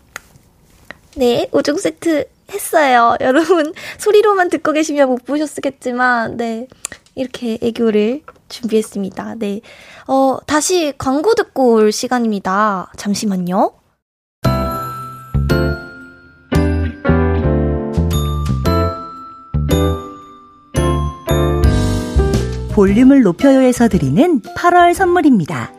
[1.16, 3.16] 네, 5종 세트 했어요.
[3.22, 6.68] 여러분 소리로만 듣고 계시면 못 보셨겠지만 네.
[7.16, 9.36] 이렇게 애교를 준비했습니다.
[9.40, 9.62] 네.
[10.08, 12.92] 어, 다시 광고 듣고 올 시간입니다.
[12.96, 13.74] 잠시만요.
[22.74, 25.79] 볼륨을 높여요에서 드리는 8월 선물입니다.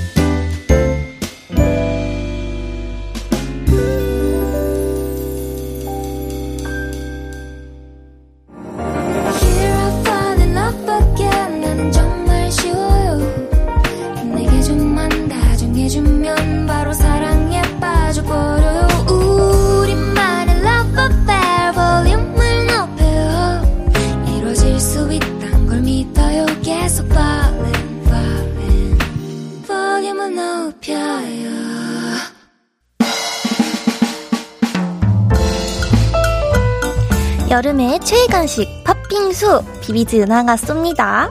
[38.41, 41.29] 간식 팥빙수 비비즈 은하가 쏩니다.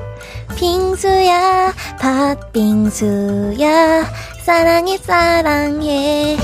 [0.55, 4.05] 빙수야 팥빙수야
[4.45, 6.37] 사랑해 사랑해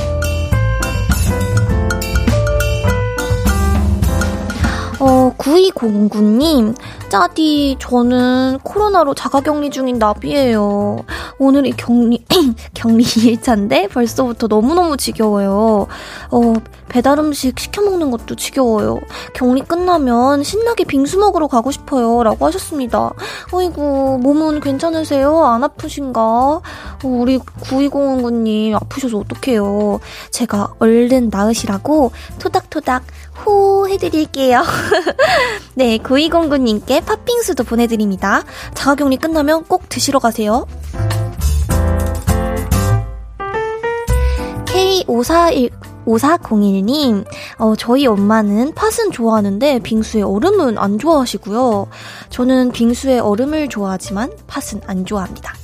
[4.99, 6.75] 어, 9209님,
[7.11, 11.05] 짜디, 저는 코로나로 자가격리 중인 나비예요.
[11.39, 12.25] 오늘이 격리,
[12.75, 15.87] 격리 1차인데 벌써부터 너무너무 지겨워요.
[16.31, 16.55] 어,
[16.89, 19.01] 배달 음식 시켜 먹는 것도 지겨워요.
[19.35, 22.23] 격리 끝나면 신나게 빙수 먹으러 가고 싶어요.
[22.23, 23.11] 라고 하셨습니다.
[23.53, 25.45] 어이구, 몸은 괜찮으세요?
[25.45, 26.21] 안 아프신가?
[26.23, 26.63] 어,
[27.03, 30.01] 우리 9209님 아프셔서 어떡해요.
[30.31, 33.05] 제가 얼른 나으시라고 토닥토닥
[33.45, 34.63] 호 해드릴게요.
[35.75, 38.45] 네, 9209님께 팥빙수도 보내드립니다.
[38.75, 40.67] 자가격리 끝나면 꼭 드시러 가세요.
[44.77, 45.71] K541
[46.07, 47.25] 5401님,
[47.59, 51.89] 어, 저희 엄마는 팥은 좋아하는데 빙수의 얼음은 안 좋아하시고요.
[52.29, 55.55] 저는 빙수의 얼음을 좋아하지만 팥은 안 좋아합니다.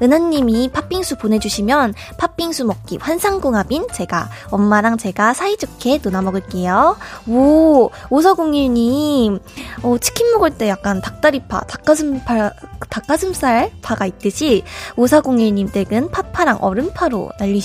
[0.00, 6.96] 은하님이 팥빙수 보내주시면 팥빙수 먹기 환상궁합인 제가 엄마랑 제가 사이좋게 누나 먹을게요.
[7.28, 9.38] 오, 오사공일님,
[9.82, 12.54] 어, 치킨 먹을 때 약간 닭다리파, 닭가슴살,
[12.88, 14.62] 닭가슴살 파가 있듯이
[14.96, 17.60] 오사공일님 댁은 파파랑 얼음파로 날리,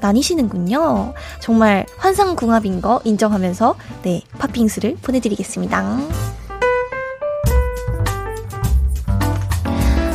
[0.00, 1.14] 나뉘시는군요.
[1.40, 5.98] 정말 환상궁합인 거 인정하면서 네 팥빙수를 보내드리겠습니다.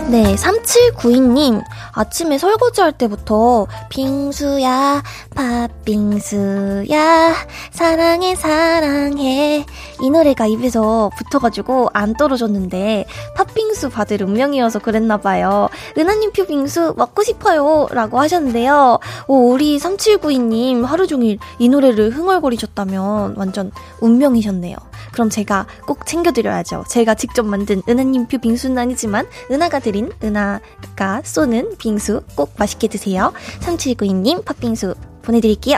[0.09, 1.63] 네, 3792님.
[1.95, 5.01] 아침에 설거지 할 때부터 빙수야,
[5.33, 7.33] 팥빙수야,
[7.71, 9.65] 사랑해, 사랑해.
[10.01, 13.05] 이 노래가 입에서 붙어가지고 안 떨어졌는데
[13.35, 15.69] 팥빙수 받을 운명이어서 그랬나 봐요.
[15.97, 17.87] 은하님표 빙수 먹고 싶어요.
[17.91, 18.99] 라고 하셨는데요.
[19.27, 24.75] 오, 우리 3792님 하루 종일 이 노래를 흥얼거리셨다면 완전 운명이셨네요.
[25.13, 26.83] 그럼 제가 꼭 챙겨드려야죠.
[26.89, 33.31] 제가 직접 만든 은하님 표 빙수는 아니지만 은하가 드린 은하가 쏘는 빙수 꼭 맛있게 드세요.
[33.59, 35.77] 3792님 팥빙수 보내드릴게요.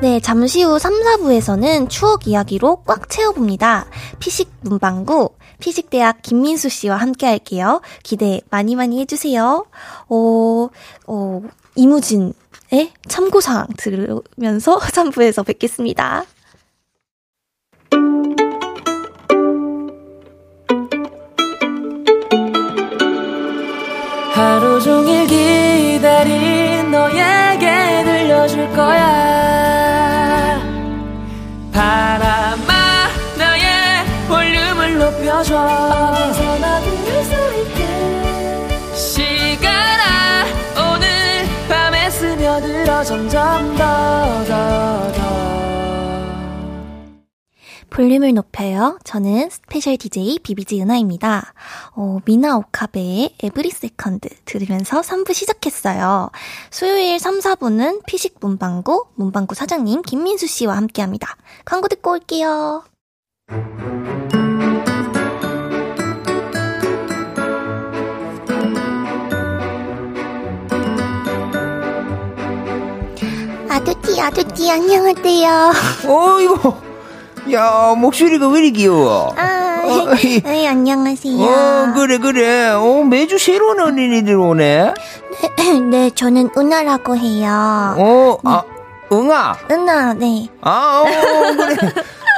[0.00, 3.86] 네, 잠시 후 3, 4부에서는 추억 이야기로 꽉 채워봅니다.
[4.20, 7.80] 피식 문방구, 피식대학 김민수 씨와 함께 할게요.
[8.04, 9.66] 기대 많이 많이 해주세요.
[10.08, 10.68] 어,
[11.08, 11.42] 어,
[11.74, 12.34] 이무진
[12.70, 16.24] 의 참고사항 들으면서 3부에서 뵙겠습니다.
[24.36, 29.15] 하루 종일 기다린 너에게 들려줄 거야
[47.96, 48.98] 볼륨을 높여요.
[49.04, 51.54] 저는 스페셜 DJ 비비지 은하입니다.
[51.94, 56.28] 어, 미나 오카베의 Every Second 들으면서 3부 시작했어요.
[56.70, 61.38] 수요일 3, 4부는 피식 문방구, 문방구 사장님 김민수 씨와 함께 합니다.
[61.64, 62.84] 광고 듣고 올게요.
[73.70, 75.72] 아두띠, 아두띠, 안녕하세요.
[76.06, 76.74] 어이구,
[77.52, 79.32] 야, 목소리가 왜 이리 귀여워?
[79.36, 81.44] 아, 어, 네, 안녕하세요.
[81.44, 82.70] 어, 그래, 그래.
[82.70, 84.94] 어, 매주 새로운 어린이들 오네.
[85.90, 87.94] 네, 저는 은하라고 해요.
[87.98, 88.62] 어, 아,
[89.12, 89.56] 응아.
[89.70, 90.48] 은하, 네.
[90.60, 91.76] 아, 어, 그래.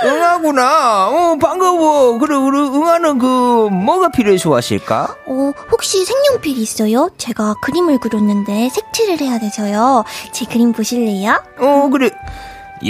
[0.04, 1.08] 응아구나.
[1.08, 2.18] 어, 반가워.
[2.18, 5.16] 그래, 우리 응아는 그, 뭐가 필요해서 왔을까?
[5.26, 7.08] 어, 혹시 색연필 있어요?
[7.16, 10.04] 제가 그림을 그렸는데 색칠을 해야 돼서요.
[10.32, 11.42] 제 그림 보실래요?
[11.58, 12.10] 어, 그래.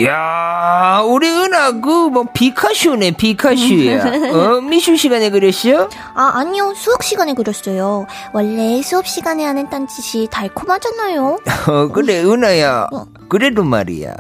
[0.05, 4.05] 야 우리 은하, 그, 뭐, 피카쇼네, 피카쇼야.
[4.35, 5.89] 어, 미술 시간에 그랬어?
[6.15, 6.75] 아, 아니요.
[6.77, 8.07] 수학 시간에 그렸어요.
[8.33, 11.39] 원래 수업 시간에 하는 딴짓이 달콤하잖아요.
[11.69, 12.89] 어, 그래, 은하야.
[12.93, 13.07] 어.
[13.29, 14.15] 그래도 말이야.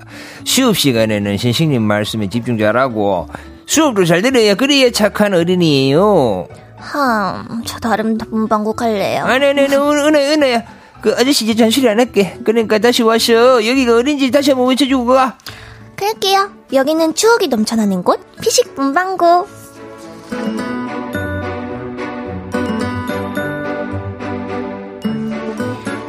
[0.45, 3.29] 수업 시간에는 선생님 말씀에 집중 잘하고,
[3.66, 6.47] 수업도 잘 들어야 그래야 착한 어린이에요.
[6.79, 9.25] 흠, 저 다른 문방구 갈래요.
[9.25, 10.62] 아니, 아니, 아니, 은- 은하야, 은하야.
[11.01, 12.39] 그 아저씨 이제 잔소리 안 할게.
[12.45, 15.37] 그러니까 다시 와서 여기가 어딘지 다시 한번 외쳐주고 가.
[15.97, 16.51] 그럴게요.
[16.73, 19.47] 여기는 추억이 넘쳐나는 곳, 피식 문방구.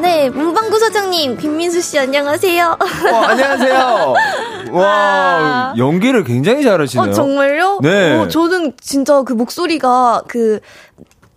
[0.02, 2.78] 네, 문방구 사장님, 김민수 씨 안녕하세요.
[2.80, 4.14] 어, 안녕하세요.
[4.72, 7.10] 와, 연기를 굉장히 잘하시네요.
[7.10, 7.80] 어, 정말요?
[7.82, 8.18] 네.
[8.18, 10.60] 어, 저는 진짜 그 목소리가 그,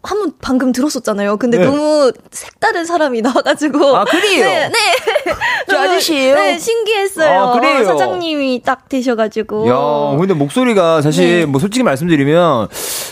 [0.02, 1.36] 한 번 방금 들었었잖아요.
[1.36, 1.64] 근데 네.
[1.64, 3.96] 너무 색다른 사람이 나와가지고.
[3.96, 4.44] 아, 그래요?
[4.44, 4.78] 네, 네.
[5.68, 6.34] 저 너무, 아저씨예요?
[6.34, 7.40] 네, 신기했어요.
[7.40, 7.84] 아, 그래요?
[7.84, 9.68] 사장님이 딱 되셔가지고.
[9.68, 11.46] 야, 근데 목소리가 사실 네.
[11.46, 12.68] 뭐 솔직히 말씀드리면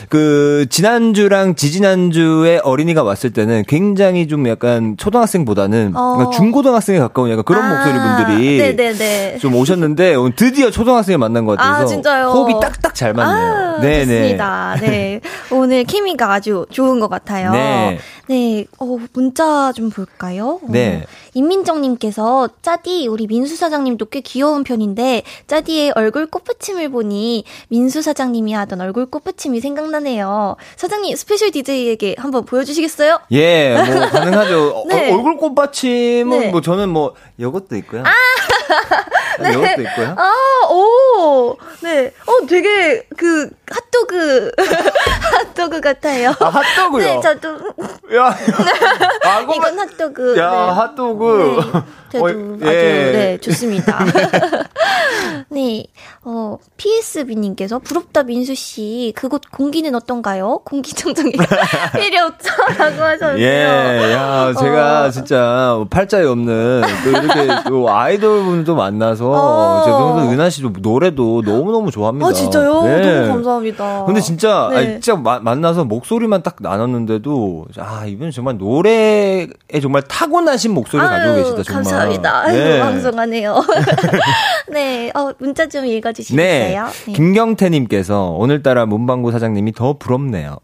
[0.09, 6.31] 그 지난주랑 지지난주에 어린이가 왔을 때는 굉장히 좀 약간 초등학생보다는 어.
[6.31, 9.39] 중고등학생에 가까운 약간 그런 아, 목소리 분들이 네네네.
[9.39, 12.27] 좀 오셨는데 오늘 드디어 초등학생을 만난 것 같아서 아, 진짜요?
[12.29, 13.55] 호흡이 딱딱 잘 맞네요.
[13.55, 14.05] 아, 네네.
[14.05, 14.77] 좋습니다.
[14.81, 15.21] 네.
[15.51, 17.53] 오늘 케미가 아주 좋은 것 같아요.
[17.53, 17.99] 네.
[18.29, 18.65] 네.
[18.79, 20.61] 어, 문자 좀 볼까요?
[20.63, 21.05] 어, 네.
[21.35, 28.81] 임민정님께서 짜디 우리 민수 사장님도 꽤 귀여운 편인데 짜디의 얼굴 꽃받침을 보니 민수 사장님이 하던
[28.81, 30.57] 얼굴 꽃받침이 생각나네요.
[30.77, 33.21] 사장님 스페셜 DJ에게 한번 보여주시겠어요?
[33.33, 34.69] 예, 뭐 가능하죠.
[34.77, 35.13] 어, 네.
[35.13, 36.49] 얼굴 꽃받침은 네.
[36.51, 38.03] 뭐 저는 뭐 이것도 있고요.
[38.05, 40.15] 아, 이것도 있고요.
[40.17, 40.33] 아,
[40.71, 44.53] 오, 네, 어, 되게 그 핫도그
[45.31, 46.31] 핫도그 같아요.
[46.41, 47.05] 아, 핫도그요.
[47.05, 47.49] 네, 저도
[48.17, 48.35] 야,
[49.25, 50.39] 아, 꽃 이건 핫도그.
[50.39, 50.57] 야, 네.
[50.57, 51.61] 핫도그.
[51.73, 53.13] 네, 저도 어, 아주 예.
[53.13, 53.99] 네 좋습니다.
[55.49, 55.85] 네,
[56.25, 60.61] 어 PSB님께서 부럽다 민수 씨 그곳 공기는 어떤가요?
[60.65, 61.39] 공기청정기
[61.95, 63.39] 필요 없죠라고 하셨는데요.
[63.39, 65.11] 예, 야, 제가 어.
[65.11, 69.83] 진짜 팔자에 없는 또 이렇게 또 아이돌 분도 만나서 어.
[69.85, 72.27] 제가 평소 은하 씨도 노래도 너무 너무 좋아합니다.
[72.27, 72.83] 아 진짜요?
[72.83, 73.21] 네.
[73.21, 74.05] 너무 감사합니다.
[74.07, 74.77] 근데 진짜, 네.
[74.77, 79.49] 아니, 진짜 마- 만나서 목소리만 딱 나눴는데도, 아, 이분 정말 노래에
[79.81, 81.85] 정말 타고나신 목소리를 가지고 아유, 계시다, 정말.
[81.85, 82.47] 감사합니다.
[82.53, 82.81] 네.
[82.81, 83.63] 방송하네요.
[84.73, 85.97] 네, 어, 문자 좀 네.
[85.97, 86.89] 읽어주시겠어요?
[87.15, 90.57] 김경태님께서 오늘따라 문방구 사장님이 더 부럽네요.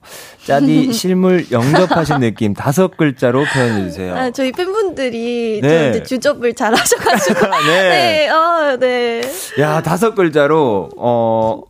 [0.44, 4.14] 짜디 실물 영접하신 느낌 다섯 글자로 표현해 주세요.
[4.16, 6.02] 아, 저희 팬분들이 네.
[6.02, 7.40] 주접을 잘 하셔가지고.
[7.68, 7.88] 네.
[7.88, 9.22] 네, 어, 네.
[9.60, 11.62] 야, 다섯 글자로, 어, 어,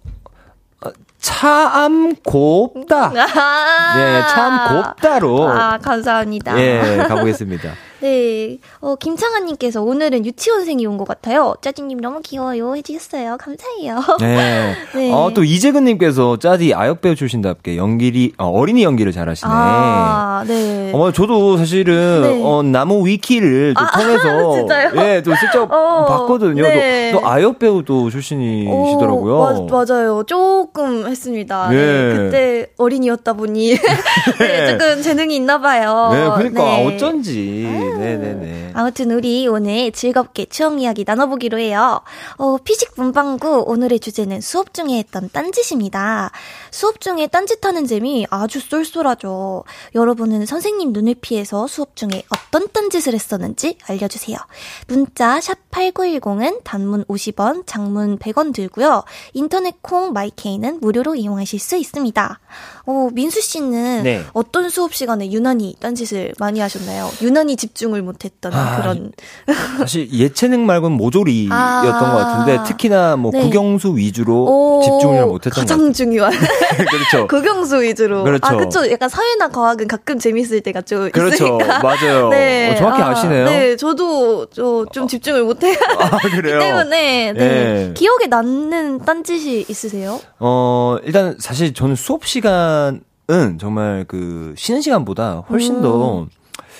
[1.26, 3.06] 참 곱다.
[3.16, 3.96] 아.
[3.96, 5.48] 네, 참 곱다로.
[5.48, 6.56] 아, 감사합니다.
[6.56, 7.70] 예, 가보겠습니다.
[8.00, 8.58] 네.
[8.80, 11.54] 어, 김창아님께서 오늘은 유치원생이 온 것 같아요.
[11.60, 12.74] 짜증님 너무 귀여워요.
[12.76, 13.36] 해주셨어요.
[13.38, 14.00] 감사해요.
[14.20, 14.74] 네.
[14.94, 15.12] 네.
[15.12, 19.50] 어, 또 이재근님께서 짜디 아역배우 출신답게 연기리, 어, 어린이 연기를 잘하시네.
[19.52, 20.90] 아, 네.
[20.94, 22.40] 어머, 저도 사실은, 네.
[22.42, 24.52] 어, 나무 위키를 또 아, 통해서.
[24.54, 24.90] 진짜요?
[24.96, 26.62] 예, 또 슬쩍 어, 봤거든요.
[26.62, 27.12] 네.
[27.12, 29.34] 또, 또 아역배우도 출신이시더라고요.
[29.36, 30.22] 오, 맞, 맞아요.
[30.26, 31.68] 조금 했습니다.
[31.70, 31.76] 네.
[31.76, 32.16] 네.
[32.16, 33.76] 그때 어린이였다 보니.
[34.40, 36.08] 네, 조금 재능이 있나 봐요.
[36.12, 36.86] 네, 그러니까 네.
[36.96, 37.66] 어쩐지.
[37.94, 38.70] 네네네.
[38.74, 42.00] 아무튼 우리 오늘 즐겁게 추억 이야기 나눠보기로 해요.
[42.36, 46.30] 어, 피식 문방구 오늘의 주제는 수업 중에 했던 딴짓입니다.
[46.76, 49.64] 수업 중에 딴짓하는 재미 아주 쏠쏠하죠.
[49.94, 54.36] 여러분은 선생님 눈을 피해서 수업 중에 어떤 딴짓을 했었는지 알려주세요.
[54.86, 59.04] 문자 샵 8910은 단문 50원, 장문 100원 들고요.
[59.32, 62.40] 인터넷 콩 마이케이는 무료로 이용하실 수 있습니다.
[62.84, 64.22] 어, 민수 씨는 네.
[64.34, 67.10] 어떤 수업 시간에 유난히 딴짓을 많이 하셨나요?
[67.22, 69.12] 유난히 집중을 못했던 아, 그런.
[69.78, 72.12] 사실 예체능 말고는 모조리였던 아.
[72.12, 73.40] 것 같은데 특히나 뭐 네.
[73.40, 75.92] 국영수 위주로 오, 집중을 못했던 것 가장 같아요.
[75.94, 76.32] 중요한
[76.90, 77.26] 그렇죠.
[77.28, 78.24] 국영수 위주로.
[78.24, 78.46] 그렇죠.
[78.46, 78.90] 아, 그쵸.
[78.90, 81.34] 약간 사회나 과학은 가끔 재밌을 때가 좀 그렇죠.
[81.58, 81.80] 있으니까.
[81.80, 82.28] 맞아요.
[82.34, 82.72] 네.
[82.72, 83.44] 어, 정확히 아, 아시네요.
[83.46, 85.76] 네, 저도 저좀 집중을 못해.
[85.98, 86.58] 아, 그래요?
[86.60, 87.40] 때문에 네.
[87.88, 87.94] 예.
[87.94, 90.20] 기억에 남는 딴짓이 있으세요?
[90.38, 93.00] 어, 일단 사실 저는 수업 시간은
[93.60, 96.26] 정말 그 쉬는 시간보다 훨씬 더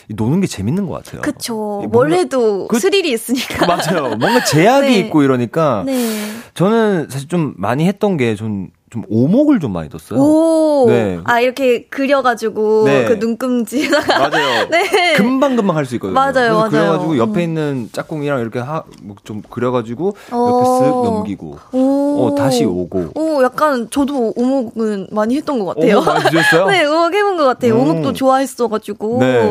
[0.08, 1.20] 노는 게 재밌는 것 같아요.
[1.20, 1.22] 음.
[1.22, 1.82] 그쵸.
[1.90, 3.66] 뭔가- 해도 그- 스릴이 있으니까.
[3.66, 4.14] 맞아요.
[4.16, 4.98] 뭔가 제약이 네.
[5.00, 6.28] 있고 이러니까 네.
[6.54, 10.20] 저는 사실 좀 많이 했던 게전 좀 오목을 좀 많이 뒀어요.
[10.20, 10.86] 오.
[10.88, 11.18] 네.
[11.24, 13.04] 아, 이렇게 그려가지고, 네.
[13.06, 14.18] 그 눈금지에다가.
[14.30, 14.68] 맞아요.
[14.68, 15.14] 네.
[15.16, 16.14] 금방 금방 할 수 있거든요.
[16.14, 16.70] 맞아요, 맞아요.
[16.70, 17.40] 그래가지고 옆에 음.
[17.40, 20.62] 있는 짝꿍이랑 이렇게 하, 뭐좀 그려가지고 옆에 오.
[20.62, 22.26] 쓱 넘기고, 오.
[22.28, 23.10] 어 다시 오고.
[23.16, 25.96] 오, 약간 저도 오목은 많이 했던 것 같아요.
[25.98, 26.66] 오목 많이 드셨어요?
[26.70, 27.74] 네, 오목 해본 것 같아요.
[27.74, 27.80] 음.
[27.80, 29.18] 오목도 좋아했어가지고.
[29.18, 29.50] 네.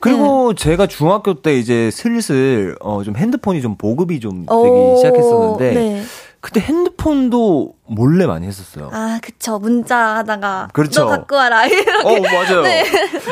[0.00, 5.74] 그리고 제가 중학교 때 이제 슬슬 어 좀 핸드폰이 좀 보급이 좀 되기 오, 시작했었는데
[5.74, 6.02] 네.
[6.40, 8.88] 그때 핸드폰도 몰래 많이 했었어요.
[8.92, 9.58] 아, 그쵸.
[9.58, 10.68] 문자 하다가.
[10.72, 11.02] 그렇죠.
[11.02, 11.66] 너 갖고 와라.
[11.66, 11.90] 이렇게.
[12.02, 12.62] 어 맞아요.
[12.62, 12.82] 네.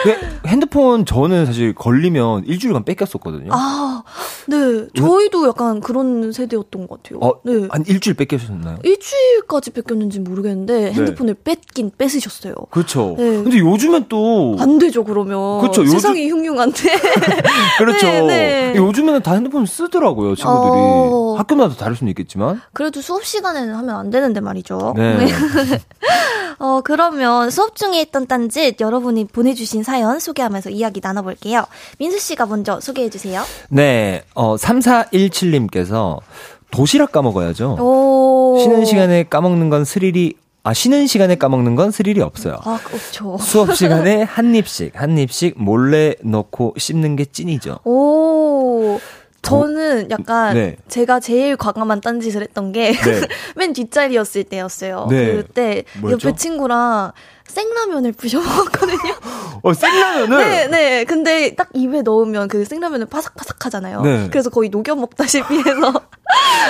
[0.03, 3.49] 근데 핸드폰 저는 사실 걸리면 일주일간 뺏겼었거든요.
[3.53, 4.03] 아,
[4.49, 4.87] 네.
[4.95, 7.21] 저희도 약간 그런 세대였던 것 같아요.
[7.23, 7.67] 어, 네.
[7.71, 8.79] 한 일주일 뺏겨셨나요?
[8.83, 12.55] 일주일까지 뺏겼는지 모르겠는데 핸드폰을 뺏긴 뺏으셨어요.
[12.71, 13.15] 그렇죠.
[13.17, 13.43] 네.
[13.43, 15.65] 근데 요즘엔 또 안 되죠 그러면.
[15.65, 16.93] 요즘- 세상이 흉흉한데.
[17.79, 18.07] 그렇죠.
[18.07, 18.75] 네, 네.
[18.77, 20.73] 요즘에는 다 핸드폰 쓰더라고요, 친구들이.
[20.75, 21.35] 어.
[21.39, 22.61] 학교마다 다를 수는 있겠지만.
[22.75, 24.95] 그래도 수업 시간에는 하면 안 되는데 말이죠.
[24.97, 25.27] 네.
[26.59, 31.65] 어, 그러면 수업 중에 했던 딴짓 여러분이 보내주신 사연 소개하면서 이야기 나눠볼게요.
[31.99, 33.43] 민수 씨가 먼저 소개해주세요.
[33.71, 36.19] 네, 어, 3417님께서
[36.71, 37.77] 도시락 까먹어야죠.
[37.81, 38.59] 오.
[38.61, 42.61] 쉬는 시간에 까먹는 건 스릴이, 아, 쉬는 시간에 까먹는 건 스릴이 없어요.
[42.65, 43.39] 아, 그렇죠.
[43.39, 47.81] 수업 시간에 한 입씩, 한 입씩 몰래 넣고 씹는 게 찐이죠.
[47.85, 49.01] 오.
[49.43, 50.77] 저는 약간 네.
[50.89, 52.95] 제가 제일 과감한 딴짓을 했던 게
[53.57, 53.73] 맨 네.
[53.73, 55.09] 뒷자리였을 때였어요.
[55.11, 55.35] 네.
[55.35, 56.29] 그때 뭐였죠?
[56.29, 57.13] 옆에 친구랑
[57.53, 59.15] 생라면을 부셔 먹었거든요.
[59.63, 60.39] 어, 생라면을?
[60.39, 61.05] 네, 네.
[61.05, 64.01] 근데 딱 입에 넣으면 그 생라면은 바삭바삭 하잖아요.
[64.03, 64.29] 네.
[64.31, 65.93] 그래서 거의 녹여 먹다시피 해서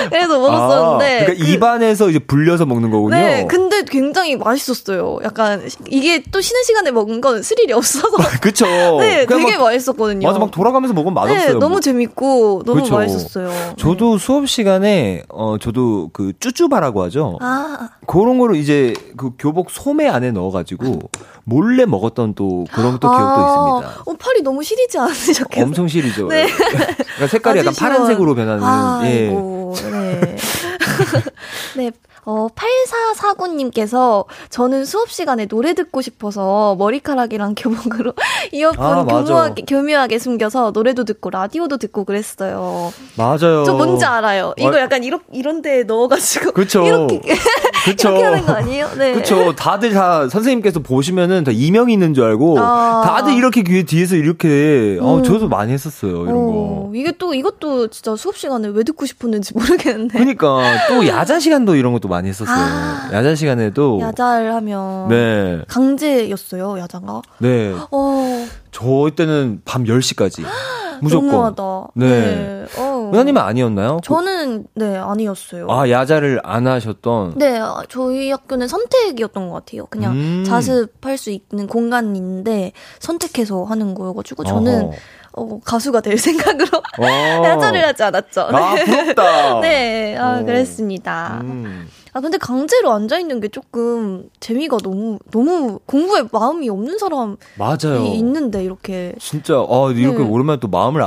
[0.09, 1.05] 그래서 먹었었는데.
[1.21, 3.15] 아, 그러니까 그- 입안에서 이제 불려서 먹는 거군요.
[3.15, 5.19] 네, 근데 굉장히 맛있었어요.
[5.23, 8.07] 약간 이게 또 쉬는 시간에 먹은 건 스릴이 없어서
[8.41, 8.65] 그쵸.
[8.99, 10.27] 네, 되게 막- 맛있었거든요.
[10.27, 11.47] 맞아, 막 돌아가면서 먹으면 맛없어요.
[11.47, 11.79] 네, 너무 뭐.
[11.79, 12.95] 재밌고 너무 그쵸.
[12.95, 13.49] 맛있었어요.
[13.77, 17.37] 저도 수업 시간에 어 저도 그 쭈쭈바라고 하죠.
[17.41, 20.99] 아, 그런 거를 이제 그 교복 소매 안에 넣어가지고
[21.45, 24.03] 몰래 먹었던 또 그런 또 기억도 아, 있습니다.
[24.05, 25.65] 어, 팔이 너무 시리지 않으셨겠어요?
[25.65, 26.27] 엄청 시리죠.
[26.27, 26.47] 네.
[26.47, 27.91] 그러니까 색깔이 약간 시원.
[27.91, 29.07] 파란색으로 변하는.
[29.09, 29.27] 예.
[29.27, 30.35] 아이고, 네.
[31.77, 31.91] 네.
[32.25, 38.13] 어, 8449님께서 저는 수업 시간에 노래 듣고 싶어서 머리카락이랑 교복으로
[38.51, 39.03] 이어폰 아.
[39.03, 42.93] 교묘하게, 교묘하게 숨겨서 노래도 듣고 라디오도 듣고 그랬어요.
[43.17, 43.63] 맞아요.
[43.65, 44.53] 저 뭔지 알아요.
[44.57, 44.79] 이거 어.
[44.79, 46.51] 약간 이렇게, 이런 데 넣어가지고.
[46.51, 46.83] 그쵸.
[46.87, 47.19] 이렇게,
[47.85, 48.09] 그쵸.
[48.09, 48.89] 이렇게 하는 거 아니에요?
[48.97, 49.13] 네.
[49.13, 49.53] 그쵸.
[49.55, 53.03] 다들 다 선생님께서 보시면은 다 이명이 있는 줄 알고 아.
[53.05, 55.23] 다들 이렇게 귀에 뒤에서 이렇게 어 음.
[55.23, 56.91] 저도 많이 했었어요 이런 어, 거.
[56.93, 60.17] 이게 또, 이것도 진짜 수업 시간에 왜 듣고 싶었는지 모르겠는데.
[60.17, 62.55] 그러니까 또 야자 시간도 이런 것도 많이 했었어요.
[62.55, 63.09] 아.
[63.11, 65.07] 야자 시간에도 야자를 하면.
[65.09, 65.61] 네.
[65.67, 67.21] 강제였어요, 야자가.
[67.39, 67.73] 네.
[67.91, 70.43] 어, 저 때는 밤 10시까지.
[71.01, 71.27] 무조건.
[71.27, 71.91] 너무하다.
[71.95, 72.65] 네.
[72.77, 73.11] 어.
[73.13, 73.99] 은하님은 아니었나요?
[74.03, 75.67] 저는, 네, 아니었어요.
[75.69, 77.33] 아, 야자를 안 하셨던.
[77.37, 79.85] 네, 아, 저희 학교는 선택이었던 것 같아요.
[79.87, 80.43] 그냥 음.
[80.47, 84.95] 자습할 수 있는 공간이 있는데 선택해서 하는 거여가지고 저는 어허.
[85.35, 86.67] 어, 가수가 될 생각으로
[86.99, 87.05] 어.
[87.43, 88.41] 야자를 하지 않았죠.
[88.53, 89.59] 아, 부럽다.
[89.61, 90.45] 네, 아, 어.
[90.45, 91.39] 그랬습니다.
[91.43, 91.87] 음.
[92.15, 98.05] 아, 근데 강제로 앉아 있는 게 조금 재미가 너무, 너무 공부에 마음이 없는 사람이 맞아요.
[98.13, 99.15] 있는데, 이렇게.
[99.19, 100.23] 진짜, 아, 이렇게 네.
[100.23, 101.01] 오랜만에 또 마음을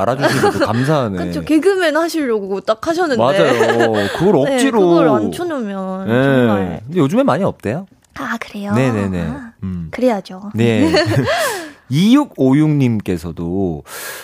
[0.52, 1.26] 또 감사하네.
[1.26, 3.22] 그쵸, 개그맨 하시려고 딱 하셨는데.
[3.22, 3.92] 맞아요.
[4.18, 4.80] 그걸 네, 억지로.
[4.80, 6.22] 그걸 안 쳐놓으면 네.
[6.24, 6.80] 정말.
[6.86, 7.86] 근데 요즘에 많이 없대요.
[8.18, 8.72] 아, 그래요?
[8.74, 9.22] 네네네.
[9.28, 9.88] 아, 음.
[9.92, 10.50] 그래야죠.
[10.54, 10.90] 네.
[11.90, 13.82] 2656님께서도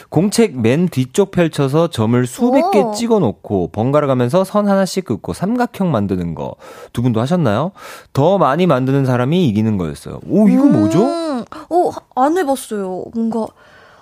[0.09, 2.93] 공책 맨 뒤쪽 펼쳐서 점을 수백 개 오.
[2.93, 6.55] 찍어 놓고 번갈아 가면서 선 하나씩 긋고 삼각형 만드는 거
[6.93, 7.73] 두 분도 하셨나요?
[8.13, 10.21] 더 많이 만드는 사람이 이기는 거였어요.
[10.29, 11.03] 오, 이거 뭐죠?
[11.05, 13.05] 음, 오, 안 해봤어요.
[13.15, 13.47] 뭔가,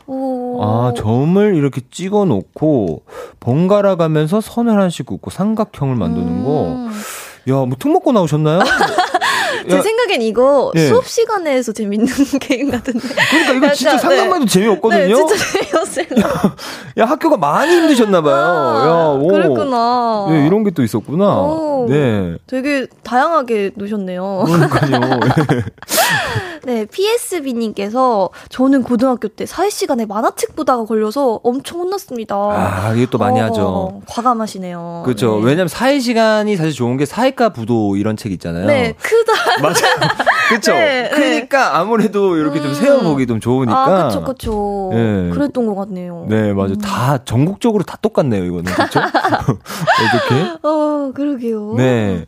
[0.06, 0.62] 오.
[0.62, 3.02] 아, 점을 이렇게 찍어 놓고
[3.38, 6.64] 번갈아 가면서 선을 하나씩 긋고 삼각형을 만드는 거.
[6.68, 6.90] 음.
[7.48, 8.60] 야, 뭐특 먹고 나오셨나요?
[9.68, 10.86] 제 야, 생각엔 이거 예.
[10.88, 12.06] 수업 시간에서 재밌는
[12.40, 13.00] 게임 같은데.
[13.30, 15.06] 그러니까 이거 진짜 상상만 해도 재미없거든요.
[15.06, 16.06] 네, 진짜 재미없어요.
[16.98, 18.34] 야, 학교가 많이 힘드셨나 봐요.
[18.34, 19.26] 아, 야, 오.
[19.28, 20.26] 그랬구나.
[20.30, 21.24] 네, 이런 게 또 있었구나.
[21.40, 21.86] 오.
[21.88, 22.36] 네.
[22.46, 24.44] 되게 다양하게 놓으셨네요.
[24.46, 25.20] 그러니까요.
[26.64, 32.34] 네, PSB님께서 저는 고등학교 때 사회 시간에 만화책 보다가 걸려서 엄청 혼났습니다.
[32.36, 34.02] 아, 이게 또 많이 어, 하죠.
[34.08, 35.02] 과감하시네요.
[35.04, 35.36] 그렇죠.
[35.40, 35.46] 네.
[35.46, 38.66] 왜냐면 사회 시간이 사실 좋은 게 사회과 부도 이런 책 있잖아요.
[38.66, 39.32] 네, 크다.
[39.62, 39.74] 맞아요.
[40.48, 40.72] 그렇죠.
[40.72, 41.10] 네, 네.
[41.10, 42.74] 그러니까 아무래도 이렇게 좀 음.
[42.74, 43.76] 세워보기 좀 좋으니까.
[43.78, 44.90] 아, 그쵸, 그쵸.
[44.92, 45.30] 네.
[45.30, 46.26] 그랬던 것 같네요.
[46.28, 46.72] 네, 맞아요.
[46.72, 46.78] 음.
[46.78, 48.64] 다 전국적으로 다 똑같네요, 이거는.
[48.72, 49.00] 그렇죠?
[49.00, 50.58] 어떻게?
[50.62, 51.74] 어, 그러게요.
[51.76, 52.26] 네.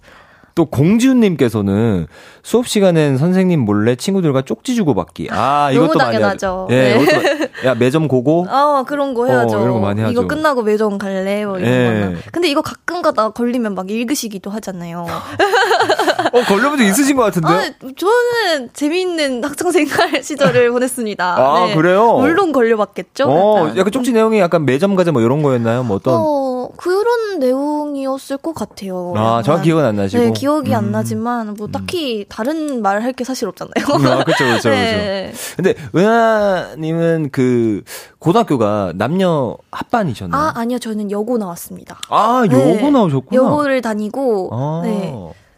[0.55, 2.07] 또 공지훈님께서는
[2.43, 5.29] 수업 시간엔 선생님 몰래 친구들과 쪽지 주고 받기.
[5.31, 6.67] 아, 이것도 많이 당연하죠.
[6.69, 6.69] 하죠.
[6.71, 7.51] 예, 네.
[7.65, 8.47] 야, 매점 고고?
[8.51, 9.59] 어, 그런 거 해야죠.
[9.59, 10.13] 어, 이런 거 많이 하죠.
[10.13, 11.47] 이거 끝나고 매점 갈래?
[11.47, 12.01] 뭐 이런 예.
[12.01, 12.17] 거나.
[12.33, 15.07] 근데 이거 가끔 가다 걸리면 막 읽으시기도 하잖아요.
[16.33, 17.59] 어, 걸려본 적 있으신 것 같은데요?
[17.59, 17.63] 아,
[17.97, 21.25] 저는 재미있는 학창생활 시절을 보냈습니다.
[21.39, 22.19] 아, 그래요?
[22.19, 23.25] 물론 걸려봤겠죠?
[23.29, 23.79] 어, 약간.
[23.79, 25.83] 약간 쪽지 내용이 약간 매점 가자 뭐 이런 거였나요?
[25.85, 26.15] 뭐 어떤?
[26.17, 29.13] 어, 그런 내용이었을 것 같아요.
[29.17, 29.43] 아.
[29.45, 30.23] 정확히 기억은 안 나시고.
[30.23, 30.93] 네, 기억이 안 음.
[30.93, 33.73] 나지만, 뭐, 딱히 다른 말 할 게 사실 없잖아요.
[33.85, 34.71] 아, 그쵸, 그쵸, 그쵸.
[34.71, 35.33] 네.
[35.57, 37.83] 근데, 은하님은 그,
[38.19, 40.41] 고등학교가 남녀 합반이셨나요?
[40.41, 40.79] 아, 아니요.
[40.79, 41.99] 저는 여고 나왔습니다.
[42.09, 42.77] 아, 네.
[42.79, 43.43] 요거 나오셨구나.
[43.43, 44.81] 여고를 다니고, 아.
[44.85, 45.15] 네.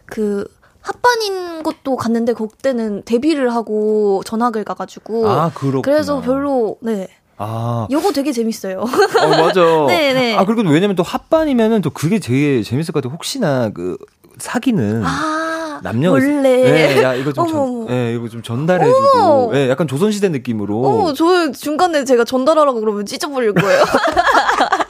[0.07, 0.47] 그,
[0.81, 5.29] 합반인 것도 갔는데, 그때는 데뷔를 하고 전학을 가가지고.
[5.29, 5.83] 아, 그렇구나.
[5.83, 7.09] 그래서 별로, 네.
[7.37, 8.81] 아, 요거 되게 재밌어요.
[8.81, 9.61] 어, 맞아.
[9.89, 10.37] 네네.
[10.39, 13.15] 아, 그리고 왜냐면 또 합반이면은 또 그게 되게 재밌을 것 같아요.
[13.15, 13.97] 혹시나 그,
[14.39, 15.03] 사귀는.
[15.05, 16.43] 아, 남녀 원래.
[16.43, 17.95] 네, 야 이거 좀 어머, 전.
[17.97, 19.53] 예, 이거 좀 전달해주고.
[19.55, 20.81] 예, 약간 조선시대 느낌으로.
[20.83, 23.83] 어, 저 중간에 제가 전달하라고 그러면 찢어버릴 거예요.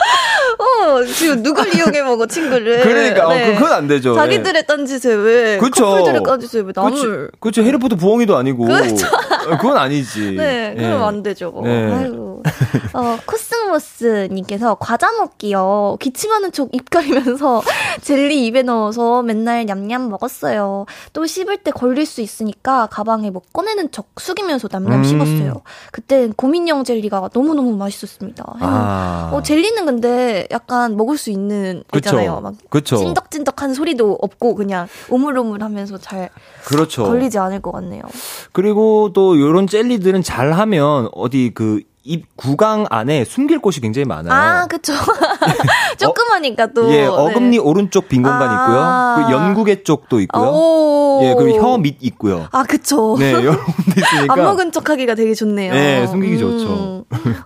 [0.57, 2.81] 어, 지금 누굴 이용해 먹어, 친구를.
[2.81, 3.47] 그러니까, 어, 네.
[3.53, 4.11] 그- 그건 안 되죠.
[4.11, 4.15] 예.
[4.15, 5.57] 자기들의 딴짓에 왜.
[5.57, 5.85] 그쵸.
[5.85, 6.91] 커플들의 딴짓에 왜 남을.
[6.91, 7.31] 그렇죠.
[7.39, 7.61] 그렇죠.
[7.63, 8.65] 해리포터 부엉이도 아니고.
[8.65, 10.35] 어, 그건 아니지.
[10.37, 10.81] 네, 예.
[10.81, 11.53] 그러면 안 되죠.
[11.63, 11.91] 네.
[11.91, 12.34] 아이고.
[12.93, 15.97] 어, 코스모스님께서 과자 먹기요.
[15.99, 17.61] 기침하는 척입 가리면서
[18.01, 20.85] 젤리 입에 넣어서 맨날 냠냠 먹었어요.
[21.13, 25.03] 또 씹을 때 걸릴 수 있으니까 가방에 뭐 꺼내는 척 숙이면서 냠냠 음.
[25.03, 25.61] 씹었어요.
[25.91, 28.43] 그때 고민형 젤리가 너무너무 맛있었습니다.
[28.59, 29.31] 아.
[29.33, 32.09] 어, 젤리는 근데 약간 먹을 수 있는 그쵸.
[32.09, 32.41] 있잖아요.
[32.41, 32.97] 막 그쵸.
[32.97, 36.29] 찐덕찐덕한 소리도 없고 그냥 오물오물하면서 잘
[36.65, 37.03] 그렇죠.
[37.05, 38.03] 걸리지 않을 것 같네요.
[38.51, 44.31] 그리고 또 요런 젤리들은 잘 하면 어디 그 입 구강 안에 숨길 곳이 굉장히 많아요.
[44.33, 44.93] 아, 그쵸.
[45.97, 46.91] 조그마니까 또.
[46.93, 47.57] 예, 어금니 네.
[47.57, 49.15] 오른쪽 빈 공간 아.
[49.17, 49.27] 있고요.
[49.27, 50.43] 그 연구개 쪽도 있고요.
[50.51, 51.19] 오.
[51.23, 52.47] 예, 그리고 혀 밑 있고요.
[52.51, 53.15] 아, 그쵸.
[53.19, 54.33] 네, 여러 군데 있으니까.
[54.33, 55.73] 안 먹은 척 하기가 되게 좋네요.
[55.73, 57.05] 네, 숨기기 좋죠.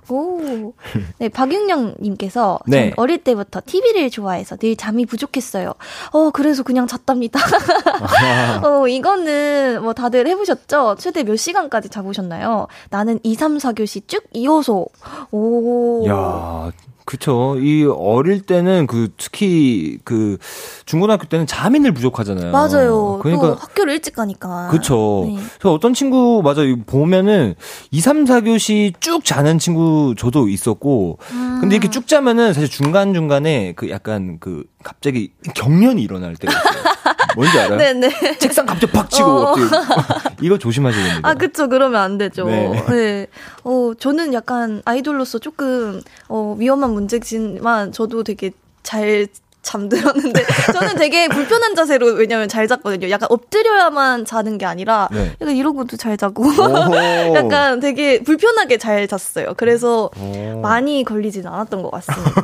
[0.09, 0.73] 오.
[1.19, 2.89] 네, 박윤영님께서 네.
[2.89, 5.73] 전 어릴 때부터 TV를 좋아해서 늘 잠이 부족했어요.
[6.11, 7.39] 어, 그래서 그냥 잤답니다.
[8.63, 10.95] 어, 이거는 뭐 다들 해보셨죠?
[10.99, 12.67] 최대 몇 시간까지 자보셨나요?
[12.89, 14.85] 나는 2, 3, 4교시 쭉 이어 서.
[15.31, 16.05] 오.
[16.07, 16.71] 야,
[17.05, 17.55] 그쵸.
[17.59, 20.37] 이 어릴 때는 그 특히 그
[20.85, 22.51] 중고등학교 때는 잠이 늘 부족하잖아요.
[22.51, 23.17] 맞아요.
[23.23, 24.67] 그러니까 또 학교를 일찍 가니까.
[24.69, 25.23] 그쵸.
[25.27, 25.39] 네.
[25.59, 27.55] 저 어떤 친구, 맞아, 요 보면은
[27.89, 31.17] 2, 3, 4교시 쭉 자는 친구 저도 있었고,
[31.61, 36.83] 근데 이렇게 쭉 자면은 사실 중간중간에 그 약간 그 갑자기 경련이 일어날 때가 있어요.
[37.35, 37.77] 뭔지 알아요?
[37.77, 38.37] 네네.
[38.39, 39.55] 책상 갑자기 팍 치고, 어.
[40.41, 41.29] 이거 조심하셔야 됩니다.
[41.29, 41.67] 아, 그쵸.
[41.69, 42.45] 그러면 안 되죠.
[42.45, 42.85] 네.
[42.89, 43.27] 네.
[43.63, 48.51] 어, 저는 약간 아이돌로서 조금, 어, 위험한 문제지만 저도 되게
[48.83, 49.27] 잘
[49.61, 53.09] 잠들었는데, 저는 되게 불편한 자세로, 왜냐면 잘 잤거든요.
[53.09, 55.33] 약간 엎드려야만 자는 게 아니라, 네.
[55.41, 56.45] 약간 이러고도 잘 자고.
[57.35, 59.53] 약간 되게 불편하게 잘 잤어요.
[59.57, 60.59] 그래서 오.
[60.61, 62.43] 많이 걸리진 않았던 것 같습니다.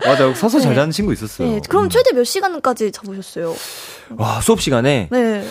[0.06, 0.76] 맞아, 서서 잘 네.
[0.76, 1.48] 자는 친구 있었어요.
[1.48, 1.60] 네.
[1.68, 1.88] 그럼 음.
[1.90, 3.54] 최대 몇 시간까지 자보셨어요?
[4.16, 5.08] 와, 수업 시간에.
[5.10, 5.44] 네.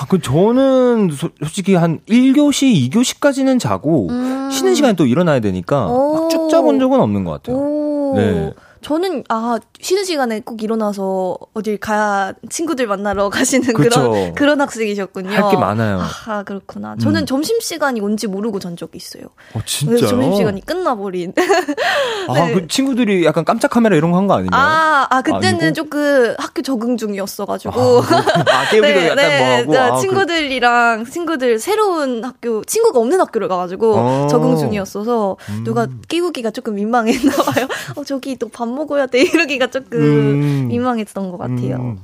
[0.00, 4.50] 아, 그 저는 소- 솔직히 한 1교시, 2교시까지는 자고 음.
[4.50, 5.86] 쉬는 시간에 또 일어나야 되니까
[6.30, 7.56] 쭉 자본 적은 없는 것 같아요.
[7.56, 8.14] 오.
[8.16, 8.52] 네.
[8.86, 13.88] 저는 아 쉬는 시간에 꼭 일어나서 어딜 가야 친구들 만나러 가시는 그쵸.
[14.12, 15.28] 그런 그런 학생이셨군요.
[15.28, 16.00] 할 게 많아요.
[16.28, 16.94] 아 그렇구나.
[17.02, 17.26] 저는 음.
[17.26, 19.24] 점심 시간이 온지 모르고 잔 적이 있어요.
[19.54, 20.06] 어, 네, 진짜요?
[20.06, 21.32] 점심 시간이 끝나버린.
[22.28, 22.54] 아, 네.
[22.54, 24.60] 그 친구들이 약간 깜짝 카메라 이런 거 한 거 아닌가요?
[24.62, 25.72] 아, 아 그때는 아니고?
[25.72, 27.72] 조금 학교 적응 중이었어가지고.
[28.02, 29.78] 아, 깨우기도 약간 뭐 하고.
[29.78, 34.26] 아, 그- 친구들이랑 친구들 새로운 학교 친구가 없는 학교를 가가지고 어.
[34.30, 35.64] 적응 중이었어서 음.
[35.64, 37.66] 누가 끼우기가 조금 민망했나 봐요.
[37.96, 40.68] 어 저기 또밥 먹어야 돼 이러기가 조금 음.
[40.68, 41.96] 민망했던 것 같아요.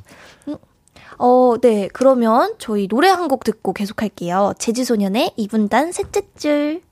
[0.48, 0.56] 음.
[1.18, 1.88] 어, 네.
[1.92, 4.54] 그러면 저희 노래 한 곡 듣고 계속할게요.
[4.58, 6.82] 제주소년의 이분단 셋째 줄.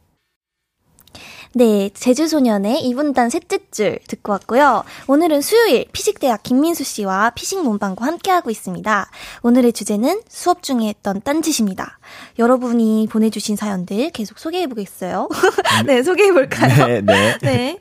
[1.52, 4.84] 네, 제주소년의 이분단 셋째 줄 듣고 왔고요.
[5.08, 9.10] 오늘은 수요일 피식대학 김민수 씨와 피식 문방구 함께하고 있습니다.
[9.42, 11.98] 오늘의 주제는 수업 중에 했던 딴짓입니다.
[12.38, 15.28] 여러분이 보내주신 사연들 계속 소개해보겠어요.
[15.86, 16.86] 네, 소개해볼까요?
[16.86, 17.38] 네, 네.
[17.42, 17.78] 네.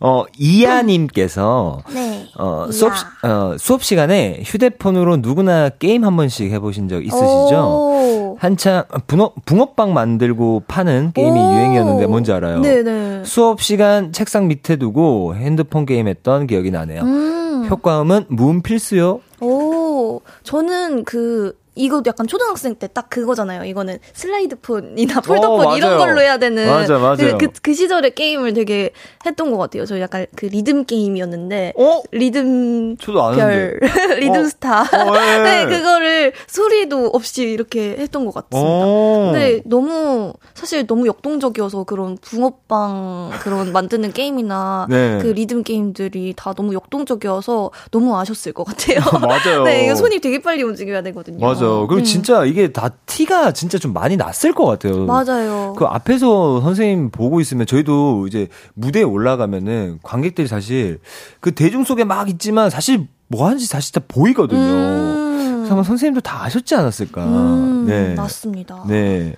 [0.00, 2.28] 어, 이하님께서, 네.
[2.36, 2.72] 어, 이야.
[2.72, 7.24] 수업, 시- 어, 수업 시간에 휴대폰으로 누구나 게임 한 번씩 해보신 적 있으시죠?
[7.24, 8.27] 오.
[8.38, 11.42] 한참 붕어, 붕어빵 만들고 파는 게임이 오.
[11.42, 12.60] 유행이었는데 뭔지 알아요?
[12.60, 13.24] 네네.
[13.24, 17.02] 수업 시간 책상 밑에 두고 핸드폰 게임 했던 기억이 나네요.
[17.02, 17.66] 음.
[17.68, 19.20] 효과음은 무음 필수요.
[19.40, 23.64] 오, 저는 그 이것도 약간 초등학생 때 딱 그거잖아요.
[23.64, 25.98] 이거는 슬라이드 폰이나 폴더폰 어, 이런.
[25.98, 27.16] 걸로 해야 되는 맞아, 맞아요.
[27.16, 28.90] 그, 그, 그 시절에 게임을 되게
[29.26, 29.84] 했던 것 같아요.
[29.84, 32.02] 저 약간 그 리듬 게임이었는데 어?
[32.10, 32.96] 리듬.
[32.96, 33.78] 별
[34.20, 34.44] 리듬 어.
[34.44, 35.38] 스타 어, 예.
[35.42, 38.58] 네 그거를 소리도 없이 이렇게 했던 것 같습니다.
[38.60, 39.30] 어.
[39.32, 45.18] 근데 너무 사실 너무 역동적이어서 그런 붕어빵 그런 만드는 게임이나 네.
[45.20, 48.98] 그 리듬 게임들이 다 너무 역동적이어서 너무 아셨을 것 같아요.
[49.20, 49.62] 맞아요.
[49.68, 51.46] 네, 이거 손이 되게 빨리 움직여야 되거든요.
[51.46, 51.67] 맞아.
[51.86, 52.04] 그리고 음.
[52.04, 55.04] 진짜 이게 다 티가 진짜 좀 많이 났을 것 같아요.
[55.06, 55.74] 맞아요.
[55.76, 60.98] 그 앞에서 선생님 보고 있으면 저희도 이제 무대에 올라가면은 관객들이 사실
[61.40, 64.60] 그 대중 속에 막 있지만 사실 뭐 하는지 사실 다 보이거든요.
[64.60, 65.54] 음.
[65.58, 67.24] 그래서 아마 선생님도 다 아셨지 않았을까.
[67.24, 68.14] 음, 네.
[68.14, 68.84] 맞습니다.
[68.88, 69.34] 네.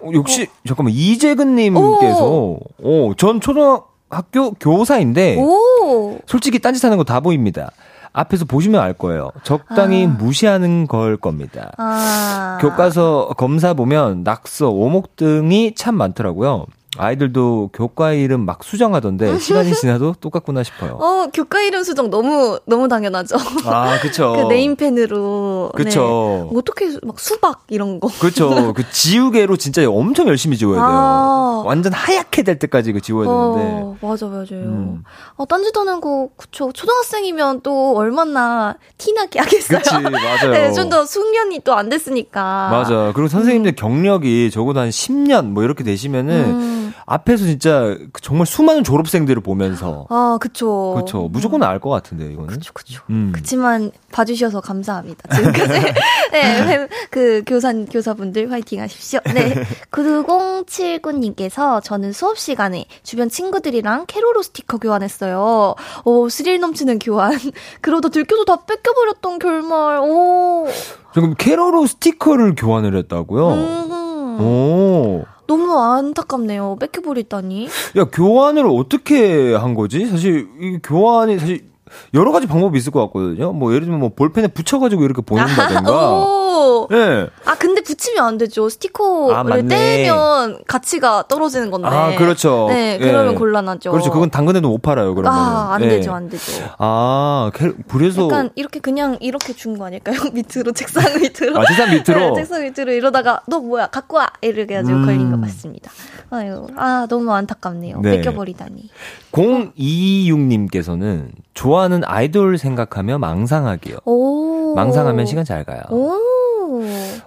[0.00, 6.18] 어, 역시 잠깐만 이재근 님께서 어, 전 초등학교 교사인데 오.
[6.26, 7.70] 솔직히 딴짓 하는 거 다 보입니다.
[8.14, 9.30] 앞에서 보시면 알 거예요.
[9.42, 11.72] 적당히 무시하는 걸 겁니다.
[11.76, 12.58] 아.
[12.60, 16.66] 교과서 검사 보면 낙서, 오목 등이 참 많더라고요.
[16.98, 20.92] 아이들도 교과 이름 막 수정하던데 시간이 지나도 똑같구나 싶어요.
[21.00, 23.36] 어, 교과 이름 수정 너무, 너무 당연하죠.
[23.66, 24.32] 아, 그쵸.
[24.48, 25.72] 그 네임펜으로.
[25.74, 26.48] 그쵸.
[26.52, 26.58] 네.
[26.58, 28.08] 어떻게 막 수박 이런 거.
[28.20, 28.72] 그렇죠.
[28.74, 30.86] 그 지우개로 진짜 엄청 열심히 지워야 돼요.
[30.86, 31.62] 아.
[31.64, 33.80] 완전 하얗게 될 때까지 그 지워야 되는데.
[33.82, 34.46] 어, 맞아, 맞아요.
[34.52, 35.04] 음.
[35.36, 36.70] 어, 딴짓하는 거, 그쵸.
[36.72, 39.78] 초등학생이면 또 얼마나 티나게 하겠어요.
[39.78, 40.50] 그치, 맞아요.
[40.50, 42.68] 네, 좀 더 숙련이 또 안 됐으니까.
[42.70, 43.10] 맞아.
[43.14, 46.83] 그리고 선생님들 경력이 적어도 한 10년 뭐 이렇게 되시면은 음.
[47.06, 50.92] 앞에서 진짜 그 정말 수많은 졸업생들을 보면서 아, 그쵸.
[50.94, 51.28] 그렇죠.
[51.30, 52.46] 무조건 알 것 같은데 이거는.
[52.48, 53.02] 그쵸, 그쵸.
[53.10, 53.32] 음.
[53.34, 55.34] 그치만 봐주셔서 감사합니다.
[55.34, 55.72] 지금까지.
[56.32, 59.20] 네, 회- 그 교사, 교사분들 화이팅 하십시오.
[59.34, 59.54] 네.
[59.90, 65.74] 9079님께서 저는 수업 시간에 주변 친구들이랑 캐로로 스티커 교환했어요.
[66.04, 67.38] 오, 스릴 넘치는 교환.
[67.80, 70.00] 그러다 들켜서 다 뺏겨버렸던 결말.
[70.00, 70.66] 오.
[71.12, 73.48] 지금 캐러로 스티커를 교환을 했다고요?
[73.52, 74.40] 음.
[74.40, 75.24] 오.
[75.46, 76.76] 너무 안타깝네요.
[76.80, 77.68] 뺏겨버렸다니.
[77.96, 80.06] 야, 교환을 어떻게 한 거지?
[80.06, 81.73] 사실, 이 교환이 사실
[82.14, 83.52] 여러 가지 방법이 있을 것 같거든요.
[83.52, 86.12] 뭐, 예를 들면 뭐, 볼펜에 붙여가지고 이렇게 보낸다든가.
[86.12, 86.88] 오.
[86.92, 87.28] 예.
[87.44, 88.68] 아, 근데 붙이면 안 되죠.
[88.68, 89.68] 스티커를 아.
[89.68, 91.88] 떼면 가치가 떨어지는 건데.
[91.88, 92.66] 아, 그렇죠.
[92.68, 93.04] 네, 예.
[93.04, 93.90] 그러면 곤란하죠.
[93.90, 94.10] 그렇죠.
[94.10, 95.38] 그건 당근에도 못 팔아요, 그러면.
[95.38, 96.52] 아, 안 되죠, 안 되죠.
[96.78, 98.24] 아, 캐, 그래서.
[98.24, 100.16] 약간 이렇게 그냥 이렇게 준 거 아닐까요?
[100.32, 101.58] 밑으로 책상 밑으로.
[101.60, 102.34] 아, 책상 밑으로?
[102.34, 105.04] 네, 책상 밑으로 이러다가 너 뭐야 갖고 와 이렇게 해가지고 음.
[105.06, 105.90] 걸린 것 같습니다.
[106.30, 108.00] 아유, 아 너무 안타깝네요.
[108.00, 108.10] 네.
[108.18, 108.88] 뺏겨버리다니.
[109.32, 113.98] 026님께서는 좋아하는 아이돌 생각하며 망상하기요.
[114.04, 114.74] 오.
[114.74, 115.80] 망상하면 시간 잘 가요.
[115.90, 116.12] 오.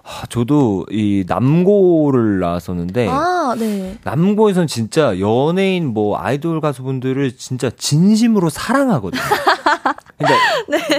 [0.02, 3.96] 아, 저도 이 남고를 나왔었는데 아, 네.
[4.04, 9.20] 남고에선 진짜 연예인 뭐 아이돌 가수분들을 진짜 진심으로 사랑하거든요.
[10.18, 10.38] 그러니까,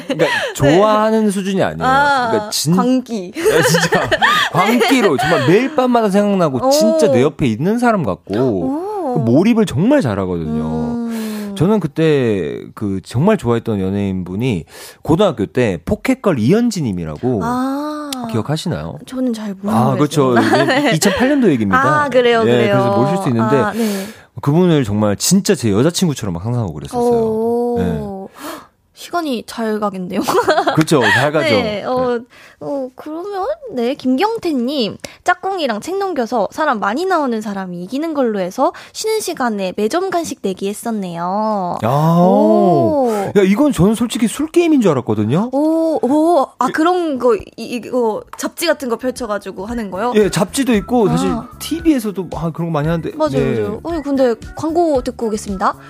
[0.08, 0.26] 그러니까
[0.56, 1.78] 좋아하는 수준이 아니에요.
[1.78, 1.84] 네.
[1.84, 3.34] 아, 그러니까 진, 광기.
[3.38, 4.10] 야, 진짜
[4.54, 6.70] 광기로 정말 매일 밤마다 생각나고 오.
[6.72, 9.14] 진짜 내 옆에 있는 사람 같고 오.
[9.16, 10.64] 그 몰입을 정말 잘하거든요.
[10.64, 10.99] 음.
[11.60, 14.64] 저는 그때 그 정말 좋아했던 연예인 분이
[15.02, 18.12] 고등학교 때 포켓걸 이현지님이라고 아.
[18.32, 19.00] 기억하시나요?
[19.06, 19.76] 저는 잘 모르겠어요.
[19.76, 20.36] 아, 그렇죠.
[20.40, 22.04] 2008년도 얘기입니다.
[22.06, 22.78] 아, 그래요, 예, 그래요.
[22.78, 24.06] 그래서 모실 수 있는데 아, 네.
[24.42, 27.20] 그분을 정말 진짜 제 여자친구처럼 막 상상하고 그랬었어요.
[27.20, 27.76] 오.
[27.78, 28.19] 네.
[29.00, 30.20] 시간이 잘 가겠네요.
[30.76, 31.02] 그렇죠.
[31.02, 31.48] 잘 가죠.
[31.48, 32.20] 네, 어,
[32.60, 39.22] 어, 그러면, 네, 김경태님, 짝꿍이랑 책 넘겨서 사람 많이 나오는 사람이 이기는 걸로 해서 쉬는
[39.22, 41.78] 시간에 매점 간식 내기 했었네요.
[41.82, 43.10] 야, 오.
[43.38, 45.52] 야, 이건 저는 솔직히 술 게임인 줄 알았거든요.
[45.54, 50.12] 오, 오, 아, 그런 거, 이, 이거, 잡지 같은 거 펼쳐가지고 하는 거요?
[50.16, 51.48] 예, 잡지도 있고 사실 아.
[51.60, 53.14] TV에서도 아, 그런 거 많이 하는데.
[53.16, 53.62] 맞아요, 네.
[53.62, 53.80] 맞아요.
[53.82, 55.74] 어, 근데 광고 듣고 오겠습니다.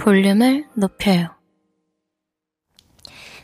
[0.00, 1.28] 볼륨을 높여요.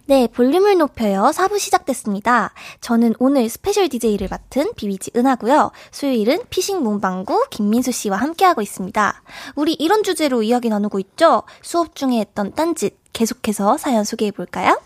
[0.07, 1.31] 네, 볼륨을 높여요.
[1.35, 2.55] 4부 시작됐습니다.
[2.81, 5.73] 저는 오늘 스페셜 DJ를 맡은 비비지 은하고요.
[5.91, 9.23] 수요일은 피식 문방구 김민수 씨와 함께하고 있습니다.
[9.57, 11.43] 우리 이런 주제로 이야기 나누고 있죠?
[11.61, 14.81] 수업 중에 했던 딴짓 계속해서 사연 소개해 볼까요?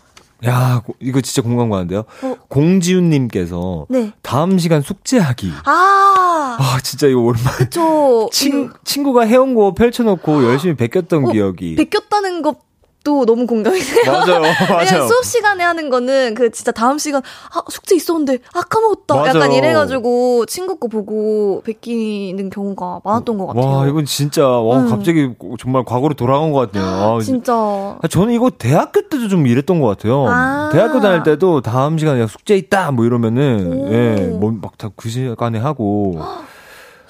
[0.45, 2.03] 야, 고- 이거 진짜 공감 가는데요.
[2.23, 2.35] 어.
[2.47, 4.11] 공지훈님께서 네.
[4.21, 5.51] 다음 시간 숙제하기.
[5.65, 7.69] 아, 아, 진짜 이거 오랜만에.
[7.69, 11.75] 저 친, 친구가 해온 거 펼쳐놓고 열심히 베꼈던 어, 기억이.
[11.75, 12.57] 베꼈다는 것
[13.03, 14.03] 도 너무 공감이 돼요.
[14.05, 15.07] 맞아요, 맞아요.
[15.07, 19.27] 수업 시간에 하는 거는 그 진짜 다음 시간 아 숙제 있었는데 아 까먹었다 맞아요.
[19.29, 23.65] 약간 이래가지고 친구 거 보고 베끼는 경우가 많았던 것 같아요.
[23.65, 24.89] 와, 이건 진짜, 와, 음.
[24.89, 26.91] 갑자기 정말 과거로 돌아간 것 같네요.
[26.91, 30.27] 아, 진짜 아, 저는 이거 대학교 때도 좀 이랬던 것 같아요.
[30.27, 30.69] 아.
[30.71, 33.91] 대학교 다닐 때도 다음 시간에 숙제 있다 뭐 이러면은 오.
[33.91, 36.19] 예, 뭐막다 그 시간에 하고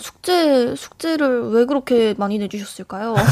[0.02, 3.14] 숙제 숙제를 왜 그렇게 많이 내주셨을까요?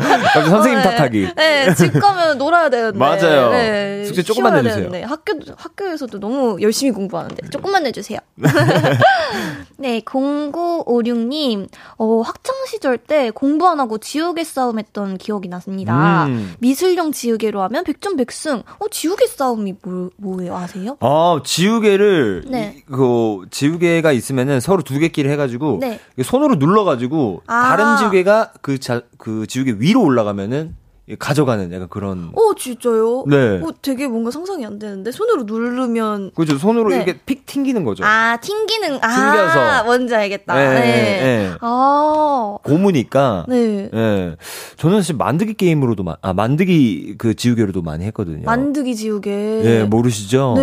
[0.00, 0.82] 갑자기 선생님 네.
[0.96, 1.28] 탓하기.
[1.36, 2.98] 네, 집 가면 놀아야 되는데.
[2.98, 3.50] 맞아요.
[3.50, 4.76] 네, 숙제 조금만 내주세요.
[4.90, 5.02] 되는데.
[5.04, 8.18] 학교 학교에서도 너무 열심히 공부하는데 조금만 내주세요.
[9.76, 16.26] 네, 0956님, 어, 학창 시절 때 공부 안 하고 지우개 싸움했던 기억이 났습니다.
[16.26, 16.54] 음.
[16.58, 18.62] 미술용 지우개로 하면 백전백승.
[18.78, 20.56] 어, 지우개 싸움이 뭐, 뭐예요?
[20.56, 20.96] 아세요?
[21.00, 22.74] 아, 지우개를 네.
[22.78, 26.00] 이- 그 지우개가 있으면은 서로 두 개끼리 해가지고 네.
[26.14, 27.68] 이게 손으로 눌러 가지고 아.
[27.68, 30.74] 다른 지우개가 그, 자, 그 지우개 위로 올라가면은
[31.18, 32.30] 가져가는 약간 그런.
[32.34, 33.24] 어, 진짜요?
[33.28, 33.60] 네.
[33.62, 36.96] 어, 되게 뭔가 상상이 안 되는데 손으로 누르면 그죠 손으로 네.
[36.96, 38.04] 이렇게 픽 튕기는 거죠.
[38.04, 39.84] 아, 튕기는 아, 튕겨서.
[39.84, 40.54] 뭔지 알겠다.
[40.54, 40.80] 네, 네.
[40.80, 41.50] 네.
[41.60, 42.56] 아.
[42.62, 43.46] 고무니까.
[43.48, 43.88] 네.
[43.92, 44.36] 예.
[44.76, 48.44] 저는 사실 만들기 게임으로도 마, 아 만들기 그 지우개로도 많이 했거든요.
[48.44, 49.30] 만드기 지우개.
[49.30, 50.54] 예, 모르시죠?
[50.56, 50.62] 네.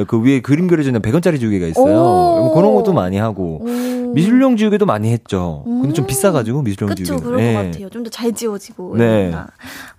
[0.00, 2.52] 예, 그 위에 그림 그려져 있는 100원짜리 지우개가 있어요.
[2.54, 3.60] 그런 것도 많이 하고.
[3.62, 3.90] 오.
[4.12, 5.62] 미술용 지우개도 많이 했죠.
[5.64, 6.06] 근데 좀 음.
[6.06, 7.24] 비싸가지고 미술용 그쵸, 지우개는.
[7.30, 7.54] 그런 예.
[7.54, 7.88] 것 같아요.
[7.90, 8.96] 좀 더 잘 지워지고.
[8.96, 9.04] 네.
[9.28, 9.48] 이러니까.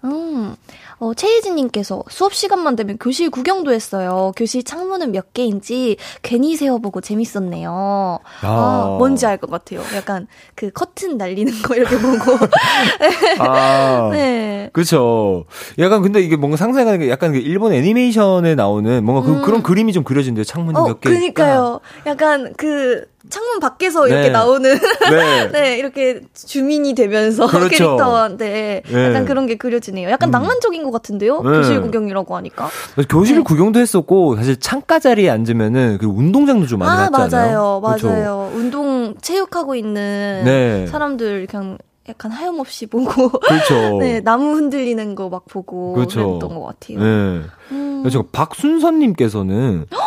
[0.03, 0.55] 음.
[0.99, 4.31] 어, 최희진님께서 수업 시간만 되면 교실 구경도 했어요.
[4.35, 8.19] 교실 창문은 몇 개인지 괜히 세어보고 재밌었네요.
[8.41, 9.81] 아, 뭔지 알 것 같아요.
[9.95, 12.37] 약간 그 커튼 날리는 거 이렇게 보고.
[13.39, 14.09] 아.
[14.13, 14.69] 네.
[14.73, 15.45] 그쵸.
[15.79, 19.41] 약간 근데 이게 뭔가 상상하는 게 약간 그 일본 애니메이션에 나오는 뭔가 그, 음.
[19.41, 20.43] 그런 그림이 좀 그려진대요.
[20.43, 21.09] 창문이 어, 몇 개.
[21.09, 21.79] 그니까요.
[22.05, 24.29] 약간 그 창문 밖에서 이렇게 네.
[24.29, 24.73] 나오는
[25.09, 25.47] 네.
[25.51, 27.69] 네, 이렇게 주민이 되면서 그렇죠.
[27.69, 29.05] 캐릭터한테 네.
[29.07, 30.09] 약간 그런 게 그려지네요.
[30.09, 30.31] 약간 음.
[30.31, 31.41] 낭만적인 것 같은데요?
[31.41, 31.49] 네.
[31.57, 32.69] 교실 구경이라고 하니까.
[33.09, 33.43] 교실 네.
[33.43, 37.79] 구경도 했었고 사실 창가 자리에 앉으면은 그 운동장도 좀 많이 아, 갔잖아요.
[37.81, 37.95] 맞아요.
[37.95, 38.07] 그쵸?
[38.09, 38.51] 맞아요.
[38.55, 40.87] 운동, 체육하고 있는 네.
[40.87, 41.77] 사람들 그냥
[42.09, 43.29] 약간 하염없이 보고.
[43.29, 43.97] 그렇죠.
[44.01, 46.39] 네, 나무 흔들리는 거 막 보고 그렇죠.
[46.39, 46.99] 그랬던 것 같아요.
[46.99, 47.41] 네.
[47.71, 47.99] 음.
[48.01, 49.85] 그래서 박순선님께서는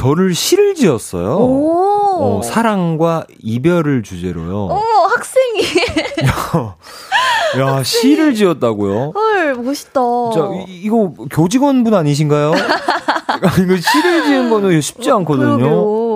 [0.00, 1.36] 저를 시를 지었어요.
[1.36, 2.38] 오.
[2.38, 4.68] 어, 사랑과 이별을 주제로요.
[4.68, 5.60] 오, 학생이.
[7.60, 9.12] 야, 시를 지었다고요?
[9.14, 10.00] 헐, 멋있다.
[10.34, 12.52] 자, 이, 이거 교직원분 아니신가요?
[13.62, 15.52] 이거 시를 지은 거는 쉽지 않거든요.
[15.52, 16.09] 어, 그러게요.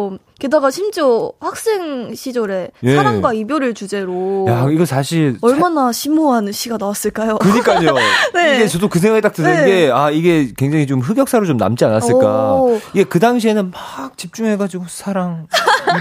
[0.45, 2.97] 게다가 심지어 학생 시절에 예.
[2.97, 7.39] 사랑과 이별을 주제로 야, 이거 사실 얼마나 심오한 시가 나왔을까요?
[7.39, 7.95] 그니까요.
[8.35, 8.57] 네.
[8.57, 9.65] 이게 저도 그 생각이 딱 드는 네.
[9.65, 12.57] 게, 아, 이게 굉장히 좀 흑역사로 좀 남지 않았을까.
[12.57, 12.79] 오.
[12.93, 15.47] 이게 그 당시에는 막 집중해가지고 사랑,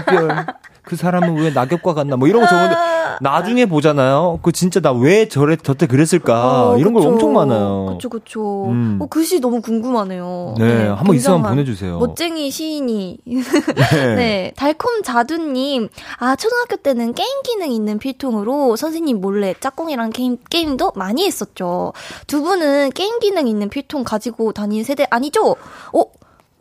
[0.02, 0.44] 이별,
[0.84, 2.76] 그 사람은 왜 낙엽과 같나, 뭐 이런 거 적었는데,
[3.20, 4.38] 나중에 보잖아요.
[4.42, 6.70] 그 진짜 나 왜 저래, 저때 그랬을까.
[6.72, 7.12] 어, 이런 걸 그쵸.
[7.12, 7.86] 엄청 많아요.
[7.90, 8.66] 그쵸, 그쵸.
[8.66, 8.98] 음.
[9.00, 10.54] 어, 그시 너무 궁금하네요.
[10.58, 11.98] 네, 한번 있으면 보내주세요.
[11.98, 13.18] 멋쟁이 시인이.
[13.24, 13.34] 네.
[14.14, 14.52] 네.
[14.56, 15.88] 달콤 자두님.
[16.18, 21.92] 아, 초등학교 때는 게임 기능 있는 필통으로 선생님 몰래 짝꿍이랑 게임, 게임도 많이 했었죠.
[22.26, 25.56] 두 분은 게임 기능 있는 필통 가지고 다닌 세대 아니죠?
[25.92, 26.02] 어?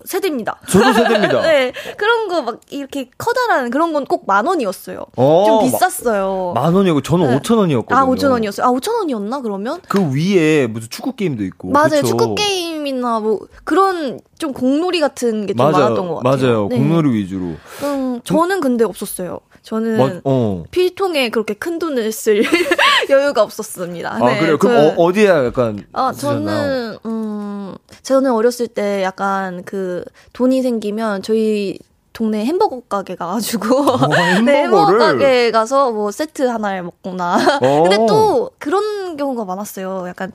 [0.05, 0.59] 세대입니다.
[0.69, 1.41] 저도 세대입니다.
[1.41, 1.71] 네.
[1.97, 5.05] 그런 거 막 이렇게 커다란 그런 건 꼭 만 원이었어요.
[5.15, 6.53] 어, 좀 마- 비쌌어요.
[6.55, 7.35] 만 원이고 저는 네.
[7.37, 7.97] 오천 원이었거든요.
[7.97, 8.67] 아, 5천 원이었어요.
[8.67, 9.79] 아, 5천 원이었나, 그러면?
[9.87, 11.69] 그 위에 무슨 축구 게임도 있고.
[11.69, 11.89] 맞아요.
[12.01, 12.07] 그쵸?
[12.07, 15.65] 축구 게임이나 뭐 그런 좀 공놀이 같은 게 좀.
[15.65, 16.37] 많았던 것 같아요.
[16.47, 16.67] 맞아요.
[16.69, 16.77] 네.
[16.77, 17.53] 공놀이 위주로.
[17.83, 19.39] 음, 저는 근데 없었어요.
[19.61, 20.63] 저는 맞- 어.
[20.71, 22.43] 필통에 그렇게 큰 돈을 쓸
[23.09, 24.13] 여유가 없었습니다.
[24.13, 24.57] 아, 네, 그래요?
[24.57, 25.85] 그럼 저- 어, 어디에 약간.
[25.93, 26.43] 아, 쓰셨나요?
[26.43, 27.12] 저는, 음,
[28.01, 31.77] 저는 어렸을 때 약간 그 돈이 생기면 저희
[32.13, 33.67] 동네 햄버거 가게 가가지고.
[34.45, 34.97] 네, 햄버거?
[34.97, 37.59] 가게 가서 뭐 세트 하나를 먹거나.
[37.61, 37.81] 어.
[37.83, 40.05] 근데 또 그런 경우가 많았어요.
[40.07, 40.31] 약간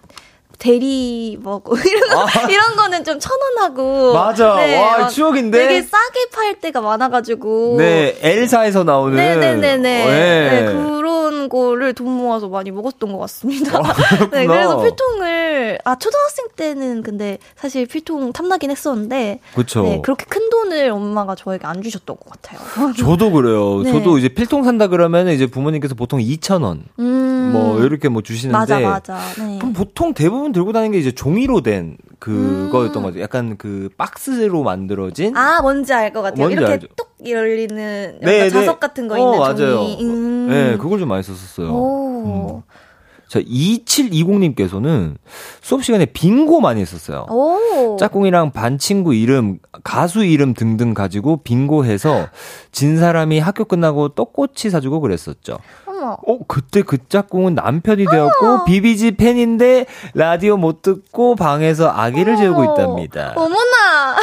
[0.59, 4.27] 대리 먹고 이런 거, 이런 거는 좀 천 원하고 아.
[4.27, 4.49] 맞아.
[4.55, 5.59] 와, 막 추억인데?
[5.59, 9.17] 되게 싸게 팔 때가 많아가지고 네, 엘사에서 나오는.
[9.17, 10.51] 네네네네 어, 네.
[10.51, 13.79] 네, 그런 거를 돈 모아서 많이 먹었던 것 같습니다.
[13.79, 19.83] 아, 네, 그래서 필통을 아 초등학생 때는 근데 사실 필통 탐나긴 했었는데 그쵸.
[19.83, 22.61] 네, 그렇게 큰 돈을 엄마가 저에게 안 주셨던 것 같아요.
[22.99, 23.83] 저도 그래요.
[23.83, 23.93] 네.
[23.93, 26.81] 저도 이제 필통 산다 그러면 이제 부모님께서 보통 2,000원.
[26.99, 28.57] 음, 뭐, 이렇게 뭐 주시는데.
[28.59, 29.19] 맞아 맞아.
[29.39, 29.59] 네.
[29.59, 33.20] 그럼 보통 대부분 대부분 들고 다니는 게 이제 종이로 된 그거였던 거죠.
[33.20, 35.36] 약간 그 박스로 만들어진.
[35.36, 36.38] 아, 뭔지 알 것 같아요.
[36.38, 36.86] 뭔지 이렇게 알죠?
[36.96, 38.51] 뚝 열리는 네, 네.
[38.51, 39.76] 자석 같은 거 어, 있는 맞아요.
[39.76, 39.99] 종이.
[40.03, 40.49] 음.
[40.49, 41.68] 네, 그걸 좀 많이 썼었어요.
[41.70, 42.62] 오.
[43.28, 45.16] 자, 2720님께서는
[45.61, 47.26] 수업 시간에 빙고 많이 했었어요.
[47.28, 47.96] 오.
[47.99, 52.28] 짝꿍이랑 반 친구 이름, 가수 이름 등등 가지고 빙고해서
[52.72, 55.59] 진 사람이 학교 끝나고 떡꼬치 사주고 그랬었죠.
[56.27, 63.33] 어, 그때 그 짝꿍은 남편이 되었고 비비지 팬인데 라디오 못 듣고 방에서 아기를 재우고 있답니다.
[63.37, 64.17] 어머나.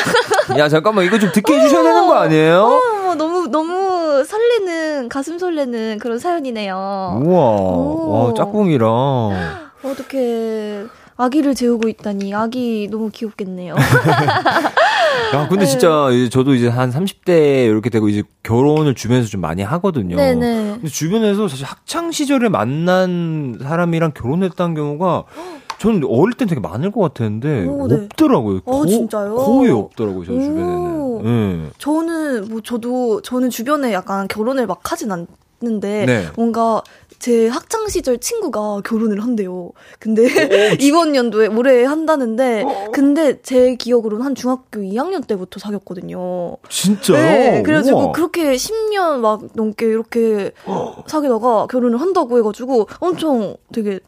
[0.58, 2.64] 야, 잠깐만 이거 좀 듣게 해주셔야 되는 거 아니에요?
[2.64, 7.22] 어머, 너무 너무 설레는 가슴 설레는 그런 사연이네요.
[7.24, 8.10] 우와, 오.
[8.28, 8.90] 와, 짝꿍이랑.
[9.84, 10.86] 어떻게
[11.18, 13.76] 아기를 재우고 있다니 아기 너무 귀엽겠네요.
[15.34, 19.62] 야, 근데 진짜 이제 저도 이제 한 30대 이렇게 되고 이제 결혼을 주변에서 좀 많이
[19.64, 20.18] 하거든요.
[20.18, 20.72] 네네.
[20.76, 25.24] 근데 주변에서 사실 학창 시절에 만난 사람이랑 결혼했다는 경우가
[25.80, 27.96] 저는 어릴 땐 되게 많을 것 같았는데 오, 네.
[27.96, 28.62] 없더라고요.
[28.66, 29.36] 어, 진짜요?
[29.36, 30.40] 거의 없더라고요, 저 오.
[30.40, 31.24] 주변에는.
[31.24, 31.70] 네.
[31.78, 35.28] 저는 뭐 저도 저는 주변에 약간 결혼을 막 하진 않
[35.62, 36.28] 는데 네.
[36.36, 36.84] 뭔가
[37.26, 39.72] 제 학창 시절 친구가 결혼을 한대요.
[39.98, 40.26] 근데
[40.80, 42.64] 이번 연도에 올해 한다는데
[42.94, 46.58] 근데 제 기억으로는 한 중학교 2학년 때부터 사귀었거든요.
[46.70, 47.18] 진짜요?
[47.20, 48.12] 네, 그래가지고 우와.
[48.12, 50.52] 그렇게 10년 막 넘게 이렇게
[51.08, 54.00] 사귀다가 결혼을 한다고 해가지고 엄청 되게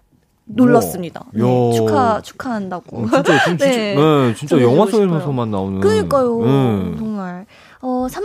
[0.46, 1.26] 놀랐습니다.
[1.34, 1.74] 네, 야.
[1.74, 2.98] 축하 축하한다고.
[3.00, 3.96] 어, 진짜, 진짜, 네.
[3.96, 4.86] 네, 진짜 영화.
[4.86, 5.80] 속에서만 나오는.
[5.80, 6.40] 그니까요.
[6.44, 6.96] 네.
[7.00, 7.48] 정말.
[7.82, 8.24] 어, 3,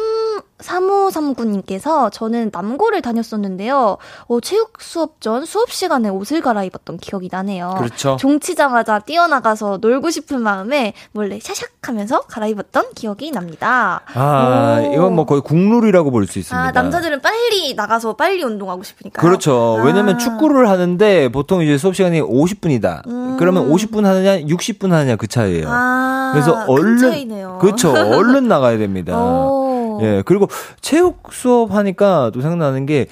[0.63, 3.99] 3539님께서 저는 남고를 다녔었는데요.
[4.29, 7.75] 어, 체육 수업 전 수업 시간에 옷을 갈아입었던 기억이 나네요.
[7.79, 8.17] 그렇죠.
[8.19, 14.03] 종 치자마자 뛰어나가서 놀고 싶은 마음에 몰래 샤샥 하면서 갈아입었던 기억이 납니다.
[14.15, 14.93] 아, 오.
[14.95, 16.69] 이건 뭐 거의 국룰이라고 볼 수 있습니다.
[16.69, 19.21] 아, 남자들은 빨리 나가서 빨리 운동하고 싶으니까.
[19.21, 19.79] 그렇죠.
[19.81, 19.85] 아.
[19.85, 23.07] 왜냐면 축구를 하는데 보통 이제 수업 시간이 50분이다.
[23.09, 23.37] 음.
[23.39, 25.67] 그러면 50분 하느냐, 60분 하느냐 그 차이예요.
[25.69, 27.59] 아, 그래서 큰 얼른 차이네요.
[27.61, 27.91] 그렇죠.
[27.93, 29.19] 얼른 나가야 됩니다.
[29.19, 29.59] 오.
[30.03, 30.49] 예, 그리고
[30.80, 33.07] 체육 수업 하니까 또 생각나는 게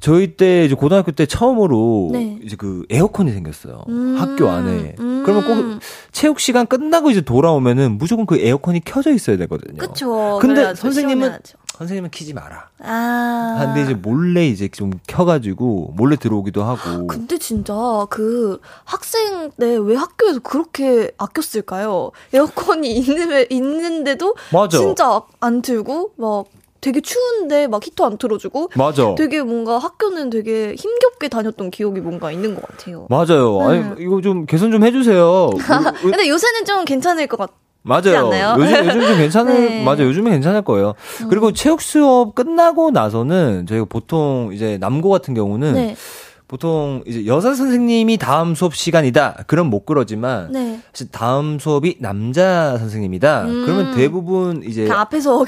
[0.00, 2.38] 저희 때 이제 고등학교 때 처음으로 네.
[2.42, 3.84] 이제 그 에어컨이 생겼어요.
[3.88, 4.16] 음.
[4.18, 4.96] 학교 안에.
[4.98, 5.22] 음.
[5.24, 5.80] 그러면 꼭
[6.12, 9.78] 체육 시간 끝나고 이제 돌아오면은 무조건 그 에어컨이 켜져 있어야 되거든요.
[9.78, 10.38] 그쵸.
[10.40, 10.80] 근데 그래야죠.
[10.80, 11.58] 선생님은 시원해야죠.
[11.78, 12.68] 선생님은 키지 마라.
[12.84, 13.56] 아.
[13.64, 17.06] 근데 이제 몰래 이제 좀 켜가지고 몰래 들어오기도 하고.
[17.08, 17.74] 근데 진짜
[18.10, 22.12] 그 학생 때 왜 학교에서 그렇게 아꼈을까요?
[22.32, 24.78] 에어컨이 있는, 있는데도 맞아.
[24.78, 26.44] 진짜 안 틀고 막
[26.80, 29.14] 되게 추운데 막 히터 안 틀어주고 맞아.
[29.16, 33.06] 되게 뭔가 학교는 되게 힘겹게 다녔던 기억이 뭔가 있는 것 같아요.
[33.08, 33.58] 맞아요.
[33.70, 33.78] 네.
[33.78, 35.50] 아니 이거 좀 개선 좀 해주세요.
[35.56, 37.56] 그- 근데 요새는 좀 괜찮을 것 같아요.
[37.86, 38.56] 맞아요.
[38.58, 39.80] 요즘 요즘 좀 괜찮을 네.
[39.80, 39.84] 음.
[39.84, 40.02] 맞아.
[40.02, 40.94] 요 요즘은 괜찮을 거예요.
[41.28, 45.96] 그리고 체육 수업 끝나고 나서는 저희가 보통 이제 남고 같은 경우는 네.
[46.46, 49.44] 보통 이제 여자 선생님이 다음 수업 시간이다.
[49.46, 50.78] 그럼 못 그러지만 네.
[50.92, 53.42] 사실 다음 수업이 남자 선생님이다.
[53.44, 53.62] 음.
[53.64, 55.44] 그러면 대부분 이제 그 앞에서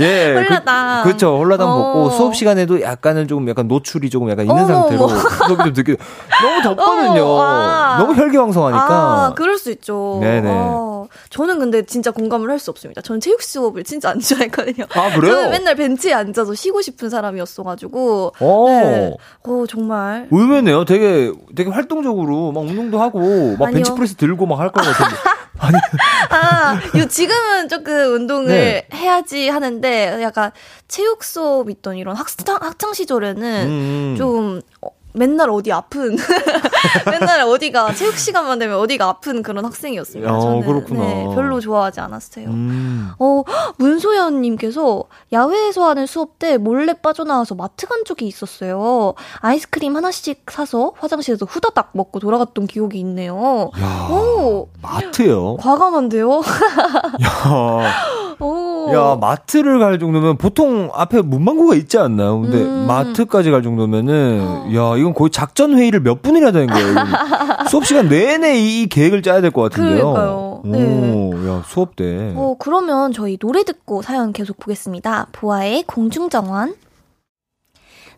[0.00, 1.02] 예, 홀라당.
[1.02, 1.38] 그, 그렇죠.
[1.38, 1.76] 홀라당 어.
[1.78, 5.08] 먹고 수업 시간에도 약간은 조금 약간 노출이 조금 약간 있는 어머, 상태로.
[5.46, 5.96] 수업이 좀 듣기
[6.42, 7.22] 너무 덥거든요.
[7.24, 7.98] 어머, 아.
[7.98, 8.86] 너무 혈기왕성하니까.
[8.92, 10.18] 아, 그럴 수 있죠.
[10.20, 10.48] 네네.
[10.50, 13.00] 어, 저는 근데 진짜 공감을 할 수 없습니다.
[13.00, 14.84] 저는 체육 수업을 진짜 안 좋아했거든요.
[14.94, 15.34] 아, 그래요?
[15.34, 18.32] 저는 맨날 벤치에 앉아서 쉬고 싶은 사람이었어가지고.
[18.38, 18.66] 어.
[18.68, 19.16] 네.
[19.44, 20.28] 어, 정말.
[20.32, 20.84] 의외네요.
[20.86, 23.76] 되게 되게 활동적으로 막 운동도 하고 막 아니요.
[23.84, 25.14] 벤치프레스 들고 막 할 것 같은데.
[25.58, 25.76] 아니
[26.30, 28.88] 아, 요 지금은 조금 운동을 네.
[28.94, 30.50] 해야지 하는데 약간
[30.88, 34.14] 체육 수업 있던 이런 학창, 학창 시절에는 음.
[34.18, 36.16] 좀 어, 맨날 어디 아픈
[37.10, 40.34] 맨날 어디가 체육 시간만 되면 어디가 아픈 그런 학생이었습니다.
[40.34, 41.00] 어, 저는 그렇구나.
[41.00, 42.46] 네, 별로 좋아하지 않았어요.
[42.46, 43.10] 음.
[43.18, 43.42] 어,
[43.78, 49.14] 문소연님께서 야외에서 하는 수업 때 몰래 빠져나와서 마트 간 적이 있었어요.
[49.40, 53.70] 아이스크림 하나씩 사서 화장실에서 후다닥 먹고 돌아갔던 기억이 있네요.
[53.80, 54.08] 야.
[54.10, 55.56] 오, 마트요?
[55.56, 56.42] 과감한데요?
[57.24, 57.92] 야.
[58.40, 58.71] 오.
[58.92, 62.40] 야, 마트를 갈 정도면 보통 앞에 문방구가 있지 않나요?
[62.40, 62.86] 근데 음.
[62.86, 66.94] 마트까지 갈 정도면은 야, 이건 거의 작전 회의를 몇 분이나 되는 거예요.
[67.70, 70.12] 수업 시간 내내 이 계획을 짜야 될 것 같은데요.
[70.12, 70.62] 그러니까요.
[70.64, 72.32] 오, 야, 수업 때.
[72.36, 75.26] 어, 그러면 저희 노래 듣고 사연 계속 보겠습니다.
[75.32, 76.74] 보아의 공중정원.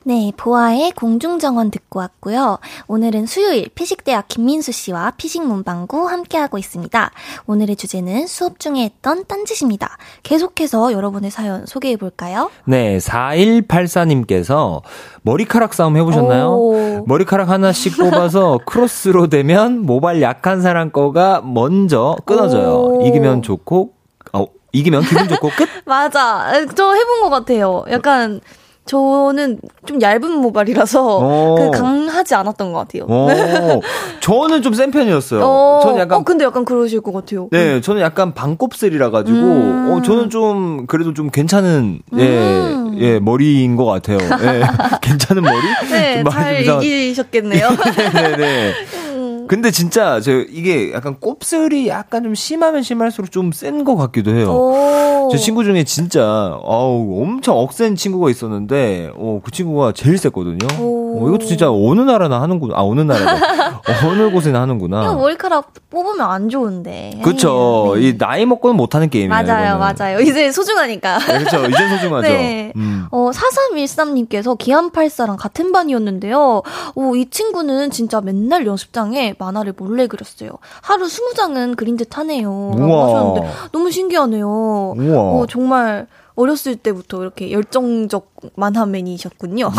[0.07, 2.59] 네, 보아의 공중정원 듣고 왔고요.
[2.89, 7.11] 오늘은 수요일 피식대학 김민수 씨와 피식 문방구 함께하고 있습니다.
[7.47, 9.97] 오늘의 주제는 수업 중에 했던 딴짓입니다.
[10.23, 12.51] 계속해서 여러분의 사연 소개해 볼까요?
[12.67, 14.83] 네, 4184님께서
[15.23, 16.51] 머리카락 싸움 해보셨나요?
[16.51, 17.05] 오.
[17.07, 22.75] 머리카락 하나씩 뽑아서 크로스로 되면 모발 약한 사람 거가 먼저 끊어져요.
[22.75, 23.07] 오.
[23.07, 23.95] 이기면 좋고,
[24.35, 25.67] 어, 이기면 기분 좋고 끝?
[25.87, 26.53] 맞아.
[26.75, 27.85] 저 해본 것 같아요.
[27.91, 28.43] 약간
[28.87, 31.55] 저는 좀 얇은 모발이라서 어.
[31.59, 33.07] 그 강하지 않았던 것 같아요.
[33.09, 33.81] 어,
[34.21, 35.41] 저는 좀 센 편이었어요.
[35.43, 37.49] 어, 저는 약간 어, 근데 약간 그러실 것 같아요.
[37.51, 39.91] 네, 저는 약간 반곱슬이라 가지고 음.
[39.93, 42.97] 어 저는 좀 그래도 좀 괜찮은 예, 음.
[42.99, 44.19] 예, 머리인 것 같아요.
[44.21, 44.63] 예.
[45.01, 45.63] 괜찮은 머리?
[45.91, 47.69] 네, 좀잘 이상한- 이기셨겠네요.
[48.15, 48.73] 네, 네.
[49.45, 49.47] 음.
[49.49, 54.51] 근데 진짜 저 이게 약간 곱슬이 약간 좀 심하면 심할수록 좀 센 것 같기도 해요.
[54.51, 55.29] 오.
[55.31, 60.59] 제 친구 중에 진짜 어우 엄청 억센 친구가 있었는데 어, 그 친구가 제일 셌거든요.
[60.81, 61.25] 오.
[61.25, 62.75] 어, 이것도 진짜 어느 나라나 하는구나.
[62.77, 65.15] 아 어느 나라가 어느 곳에나 이거 하는구나.
[65.15, 67.21] 머리카락 뽑으면 안 좋은데.
[67.23, 67.93] 그쵸.
[67.97, 68.03] 네.
[68.09, 69.31] 이 나이 먹고는 못하는 게임이에요.
[69.31, 69.95] 맞아요, 이거는.
[69.99, 70.21] 맞아요.
[70.21, 71.19] 이제 소중하니까.
[71.19, 71.65] 네, 그쵸.
[71.69, 72.29] 이젠 소중하죠.
[72.29, 72.73] 네.
[72.77, 73.07] 음.
[73.11, 76.63] 어, 4313님께서 기안84랑 같은 반이었는데요.
[76.95, 80.51] 오, 이 친구는 진짜 맨날 연습장에 만화를 몰래 그렸어요.
[80.83, 82.73] 하루 20장은 그린 듯 하네요.
[82.77, 83.03] 라고.
[83.05, 84.95] 하셨는데, 너무 신기하네요.
[84.97, 85.21] 우와.
[85.23, 86.07] 어, 정말
[86.37, 89.71] 어렸을 때부터 이렇게 열정적 만화맨이셨군요.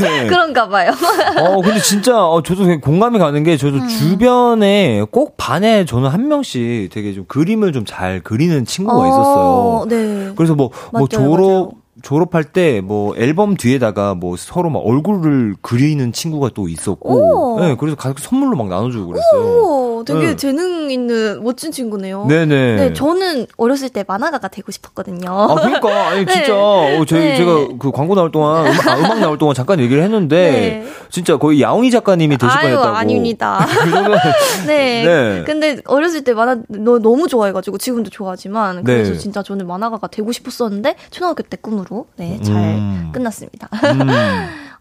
[0.00, 0.26] 네.
[0.28, 0.92] 그런가 봐요.
[1.38, 6.90] 어, 근데 진짜, 어, 저도 공감이 가는 게, 저도 주변에 꼭 반에 저는 한 명씩
[6.92, 9.86] 되게 좀 그림을 좀 잘 그리는 친구가 있었어요.
[9.88, 10.32] 네.
[10.36, 11.70] 그래서 뭐, 뭐 맞아요, 졸업, 맞아요.
[12.02, 17.60] 졸업할 때 뭐 앨범 뒤에다가 뭐 서로 막 얼굴을 그리는 친구가 또 있었고, 오.
[17.60, 19.62] 네, 그래서 가족 선물로 막 나눠주고 그랬어요.
[19.62, 20.36] 오, 되게 네.
[20.36, 22.26] 재능 있는 멋진 친구네요.
[22.26, 22.76] 네네.
[22.76, 25.28] 네, 저는 어렸을 때 만화가가 되고 싶었거든요.
[25.30, 26.32] 아, 그러니까, 아니, 네.
[26.32, 27.36] 진짜, 어, 저희, 네.
[27.36, 30.50] 제가 그 광고 나올 동안, 음악, 아, 음악 나올 동안 잠깐 얘기를 했는데,
[30.84, 30.92] 네.
[31.10, 32.96] 진짜 거의 야옹이 작가님이 되실 아유, 뻔했다고.
[32.96, 33.66] 아닙니다.
[33.68, 33.90] 그
[34.66, 35.04] 네.
[35.04, 35.44] 네.
[35.44, 39.18] 근데 어렸을 때 만화 너, 너무 좋아해가지고 지금도 좋아하지만 그래서 네.
[39.18, 43.10] 진짜 저는 만화가가 되고 싶었었는데 초등학교 때 꿈으로 네, 잘 음.
[43.12, 43.68] 끝났습니다.
[43.84, 44.08] 음.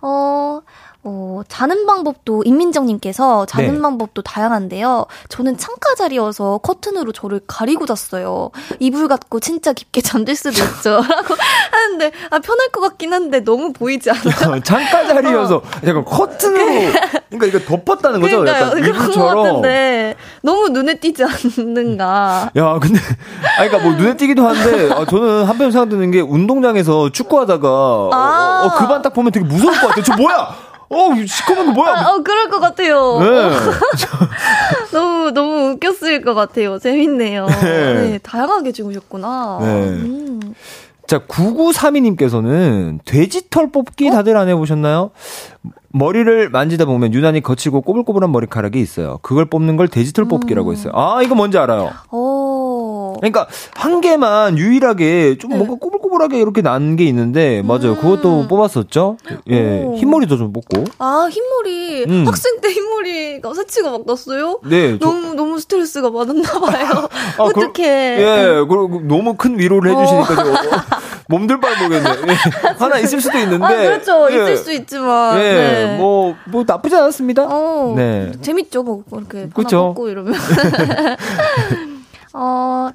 [0.01, 0.61] 어,
[1.03, 3.81] 어, 자는 방법도 임민정님께서 자는 네.
[3.81, 5.07] 방법도 다양한데요.
[5.29, 8.51] 저는 창가 자리여서 커튼으로 저를 가리고 잤어요.
[8.79, 11.35] 이불 갖고 진짜 깊게 잠들 수도 있죠.라고
[11.71, 14.61] 하는데 아 편할 것 같긴 한데 너무 보이지 않아요?
[14.61, 16.91] 창가 자리여서 약간 커튼으로
[17.31, 18.39] 그러니까 이거 덮었다는 거죠?
[18.41, 18.65] 그러니까요.
[18.67, 19.43] 약간 이불처럼.
[19.43, 22.51] 같은데 너무 눈에 띄지 않는가?
[22.55, 22.99] 야, 근데
[23.57, 27.67] 아 그러니까 뭐 눈에 띄기도 한데 아, 저는 한편 생각 드는 게 운동장에서 축구하다가
[28.11, 28.63] 아.
[28.65, 30.03] 어, 그반 딱 보면 되게 무서울 것 같아요.
[30.03, 30.70] 저 뭐야?
[30.91, 31.93] 어, 시커먼 거 뭐야?
[31.93, 33.19] 아, 어, 그럴 것 같아요.
[33.19, 33.51] 네.
[34.91, 36.77] 너무, 너무 웃겼을 것 같아요.
[36.79, 37.47] 재밌네요.
[37.47, 37.93] 네.
[37.93, 39.59] 네, 다양하게 찍으셨구나.
[39.61, 39.67] 네.
[39.67, 40.53] 음.
[41.07, 44.11] 자, 9932님께서는 돼지털 뽑기 어?
[44.11, 45.11] 다들 안 해보셨나요?
[45.93, 49.19] 머리를 만지다 보면 유난히 거칠고 꼬불꼬불한 머리카락이 있어요.
[49.21, 50.93] 그걸 뽑는 걸 돼지털 뽑기라고 했어요.
[50.95, 51.91] 아, 이거 뭔지 알아요.
[52.11, 52.60] 오.
[53.21, 55.57] 그러니까 한 개만 유일하게 좀 네.
[55.57, 57.91] 뭔가 꼬불꼬불하게 이렇게 난 게 있는데 맞아요.
[57.91, 57.95] 음.
[58.01, 59.17] 그것도 뽑았었죠.
[59.49, 59.95] 예, 오.
[59.95, 60.83] 흰머리도 좀 뽑고.
[60.99, 62.05] 아, 흰머리.
[62.09, 62.27] 음.
[62.27, 64.59] 학생 때 흰머리가 새치가 막 났어요?
[64.65, 67.07] 네, 저- 너무, 너무 스트레스가 많았나 봐요.
[67.37, 67.83] 아, 그- 어떡해.
[67.87, 70.53] 예, 그리고 너무 큰 위로를 해주시니까 좀
[71.29, 72.09] 몸둘 바를 모르겠네.
[72.33, 72.35] 예,
[72.77, 73.63] 하나 있을 수도 있는데.
[73.65, 74.27] 아, 그렇죠.
[74.31, 75.37] 예, 있을 수 있지만.
[75.37, 75.97] 예, 네.
[75.97, 77.45] 뭐, 뭐 나쁘지 않았습니다.
[77.47, 78.31] 어, 네.
[78.41, 78.83] 재밌죠.
[78.83, 79.37] 뭐, 이렇게.
[79.41, 79.93] 하나 그쵸.
[79.95, 80.33] 뽑고 이러면.
[82.33, 82.39] 어,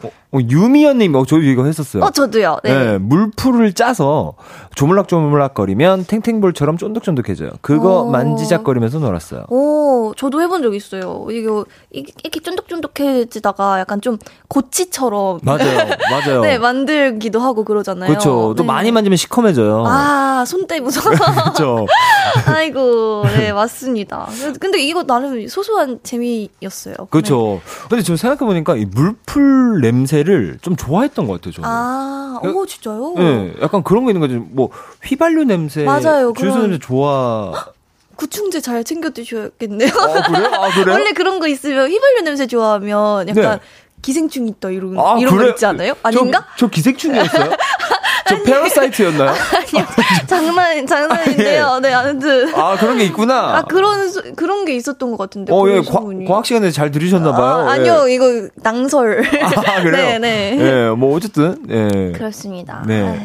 [0.03, 0.11] 어,
[0.41, 2.03] 유미연님, 어, 저도 이거 했었어요.
[2.05, 2.59] 어, 저도요.
[2.65, 2.73] 네.
[2.75, 4.35] 네, 물풀을 짜서
[4.75, 7.51] 조물락조물락거리면 탱탱볼처럼 쫀득쫀득해져요.
[7.61, 8.11] 그거 오.
[8.11, 9.45] 만지작거리면서 놀았어요.
[9.49, 11.27] 오, 저도 해본 적 있어요.
[11.31, 14.19] 이거, 이- 이렇게 쫀득쫀득해지다가 약간 좀
[14.49, 15.41] 고치처럼.
[15.43, 16.41] 맞아요, 맞아요.
[16.47, 18.09] 네, 만들기도 하고 그러잖아요.
[18.09, 18.55] 그렇죠.
[18.57, 18.65] 또 네.
[18.65, 19.85] 많이 만지면 시커매져요.
[19.87, 21.15] 아, 손때 무서워.
[21.17, 21.87] 그렇죠.
[22.47, 24.29] 아이고, 네, 맞습니다.
[24.61, 26.95] 근데 이거 나름 소소한 재미였어요.
[27.11, 27.61] 그렇죠.
[27.89, 31.53] 근데 지금 생각해 보니까 이 물풀 냄새 를 좀 좋아했던 것 같아요.
[31.53, 31.69] 저는.
[31.69, 33.15] 아, 그- 오, 진짜요?
[33.17, 34.45] 네, 약간 그런 거 있는 거죠.
[34.51, 34.71] 뭐
[35.05, 37.53] 휘발유 냄새, 맞아요, 주유소 그런- 냄새 좋아.
[38.17, 39.91] 구충제 잘 챙겨 드셔야겠네요.
[39.91, 40.47] 어, 그래요?
[40.55, 40.95] 아, 그래요?
[40.97, 43.61] 원래 그런 거 있으면 휘발유 냄새 좋아하면 약간 네.
[44.03, 45.49] 기생충 있다 이런 아, 이런 그래요?
[45.49, 45.95] 거 있지 않아요?
[46.03, 46.47] 아닌가?
[46.57, 47.51] 저, 저 기생충이었어요?
[48.29, 49.31] 저 페러사이트였나요?
[49.31, 49.87] 아니요.
[50.27, 51.81] 장난 장난인데요.
[51.81, 53.59] 네, 아무튼 아 그런 게 있구나.
[53.59, 55.53] 아 그런 소- 그런 게 있었던 것 같은데.
[55.53, 56.01] 어, 예, 과.
[56.27, 57.67] 과학 시간에 잘 들으셨나 봐요.
[57.69, 57.81] 아, 예.
[57.81, 59.25] 아니요, 이거 낭설.
[59.43, 60.19] 아, 그래요?
[60.19, 60.57] 네, 네.
[60.59, 62.13] 예, 뭐 어쨌든 예.
[62.13, 62.83] 그렇습니다.
[62.87, 63.25] 네.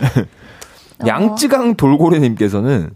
[1.04, 2.92] 아이, 양쯔강 돌고래님께서는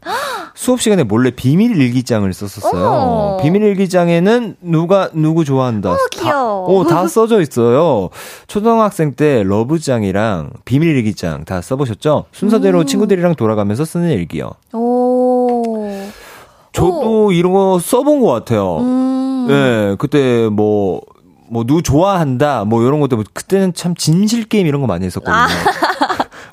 [0.56, 3.40] 수업 시간에 몰래 비밀 일기장을 썼었어요.
[3.42, 5.92] 비밀 일기장에는 누가 누구 좋아한다.
[5.92, 6.86] 어, 귀여워.
[6.86, 8.10] 다, 어, 다 써져 있어요.
[8.48, 12.26] 초등학생 때 러브장이랑 비밀 일기장 다 써보셨죠?
[12.32, 12.86] 순서대로 음.
[12.86, 14.52] 친구들이랑 돌아가면서 쓰는 일기요.
[14.74, 15.86] 오.
[16.72, 18.78] 저도 이런 거 써본 것 같아요.
[18.80, 19.48] 음.
[19.50, 21.02] 예, 그때 뭐,
[21.50, 25.36] 뭐, 누구 좋아한다, 뭐, 이런 것도, 뭐 그때는 참 진실 게임 이런 거 많이 했었거든요.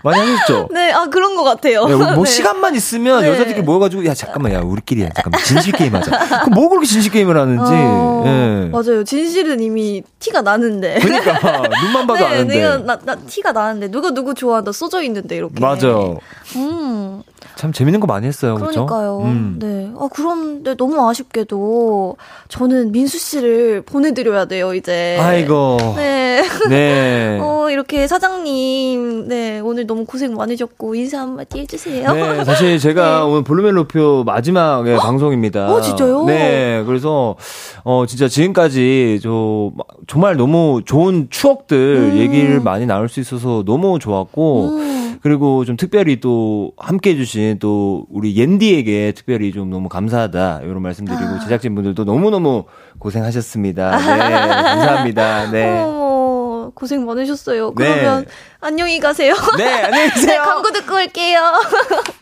[0.03, 0.69] 많이 하셨죠?
[0.73, 1.87] 네, 아, 그런 것 같아요.
[1.87, 2.31] 네, 뭐 네.
[2.31, 3.29] 시간만 있으면 네.
[3.29, 6.11] 여자들끼리 모여가지고 야 잠깐만 야 우리끼리 잠깐만 진실 게임 하자.
[6.45, 7.73] 그럼 뭐 그렇게 진실 게임을 하는지.
[7.73, 8.69] 어, 예.
[8.71, 9.05] 맞아요.
[9.05, 10.99] 진실은 이미 티가 나는데.
[11.01, 12.55] 그러니까 눈만 봐도 네, 아는데.
[12.57, 15.61] 내가 나, 나 티가 나는데 누가 누구 좋아한다 써져 있는데 이렇게.
[15.61, 16.19] 맞아요.
[16.57, 17.23] 음,
[17.57, 18.55] 참 재밌는 거 많이 했어요.
[18.55, 19.21] 그러니까요.
[19.25, 19.57] 음.
[19.59, 19.93] 네.
[19.99, 22.17] 아 그런데 너무 아쉽게도
[22.49, 25.19] 저는 민수 씨를 보내드려야 돼요 이제.
[25.21, 25.77] 아이고.
[25.97, 26.43] 네.
[26.69, 27.39] 네.
[27.43, 32.13] 어 이렇게 사장님, 네 오늘 너무 고생 많으셨고 인사 한마디 해주세요.
[32.13, 33.25] 네, 사실 제가 네.
[33.25, 35.73] 오늘 볼륨의 높여 마지막 의 방송입니다.
[35.73, 36.25] 어, 진짜요?
[36.25, 37.37] 네, 그래서
[37.85, 41.77] 어 진짜 지금까지 저 마- 정말 너무 좋은 추억들
[42.13, 42.19] 음.
[42.19, 45.02] 얘기를 많이 나눌 수 있어서 너무 좋았고 음.
[45.21, 51.25] 그리고 좀 특별히 또 함께 해주신 또 우리 옌디에게 특별히 좀 너무 감사하다 이런 말씀드리고
[51.25, 51.39] 아.
[51.41, 52.65] 제작진분들도 너무 너무
[52.99, 53.97] 고생하셨습니다.
[53.99, 55.51] 네, 감사합니다.
[55.53, 55.83] 네.
[55.85, 57.75] 어, 고생 많으셨어요.
[57.77, 57.85] 네.
[57.85, 58.27] 그러면
[58.61, 59.35] 안녕히 가세요.
[59.59, 60.43] 네, 안녕히 네, 계세요.
[60.45, 61.41] 광고 듣고 올게요.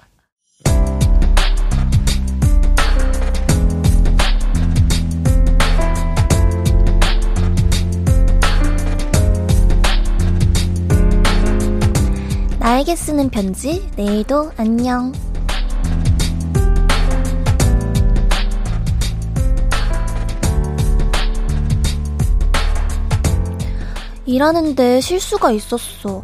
[12.70, 15.10] 나에게 쓰는 편지, 내일도 안녕.
[24.24, 26.22] 일하는데 실수가 있었어.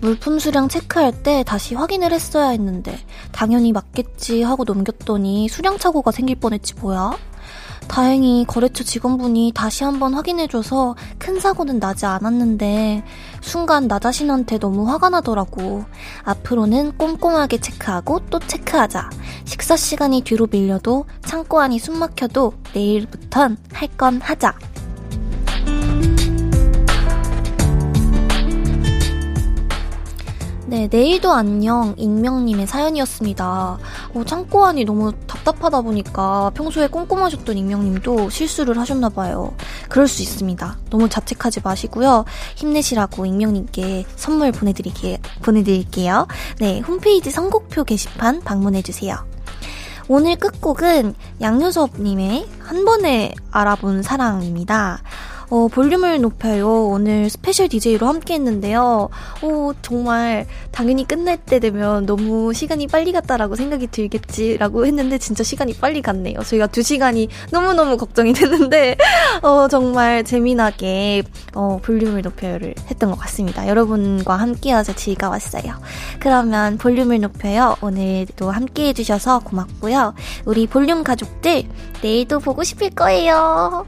[0.00, 2.96] 물품 수량 체크할 때 다시 확인을 했어야 했는데
[3.32, 7.16] 당연히 맞겠지 하고 넘겼더니 수량 착오가 생길 뻔했지 뭐야.
[7.88, 13.02] 다행히 거래처 직원분이 다시 한번 확인해줘서 큰 사고는 나지 않았는데
[13.40, 15.84] 순간 나 자신한테 너무 화가 나더라고.
[16.24, 19.10] 앞으로는 꼼꼼하게 체크하고 또 체크하자.
[19.44, 24.54] 식사 시간이 뒤로 밀려도 창고 안이 숨 막혀도 내일부턴 할 건 하자.
[30.68, 33.78] 네, 내일도 안녕 익명님의 사연이었습니다.
[34.12, 39.54] 어, 창고 안이 너무 답답하다 보니까 평소에 꼼꼼하셨던 익명님도 실수를 하셨나 봐요.
[39.88, 40.78] 그럴 수 있습니다.
[40.90, 42.26] 너무 자책하지 마시고요.
[42.56, 46.26] 힘내시라고 익명님께 선물 보내드릴게, 보내드릴게요.
[46.58, 49.16] 네, 홈페이지 선곡표 게시판 방문해주세요.
[50.08, 55.00] 오늘 끝곡은 양요섭님의 한 번에 알아본 사랑입니다.
[55.50, 56.88] 어, 볼륨을 높여요.
[56.88, 59.08] 오늘 스페셜 DJ로 함께 했는데요.
[59.42, 65.74] 어, 정말 당연히 끝날 때 되면 너무 시간이 빨리 갔다라고 생각이 들겠지라고 했는데 진짜 시간이
[65.74, 66.40] 빨리 갔네요.
[66.40, 68.96] 저희가 두 시간이 너무너무 걱정이 됐는데,
[69.42, 71.22] 어, 정말 재미나게,
[71.54, 73.66] 어, 볼륨을 높여요를 했던 것 같습니다.
[73.68, 75.80] 여러분과 함께여서 즐거웠어요.
[76.20, 77.76] 그러면 볼륨을 높여요.
[77.80, 80.14] 오늘도 함께 해주셔서 고맙고요.
[80.44, 81.64] 우리 볼륨 가족들,
[82.02, 83.86] 내일도 보고 싶을 거예요.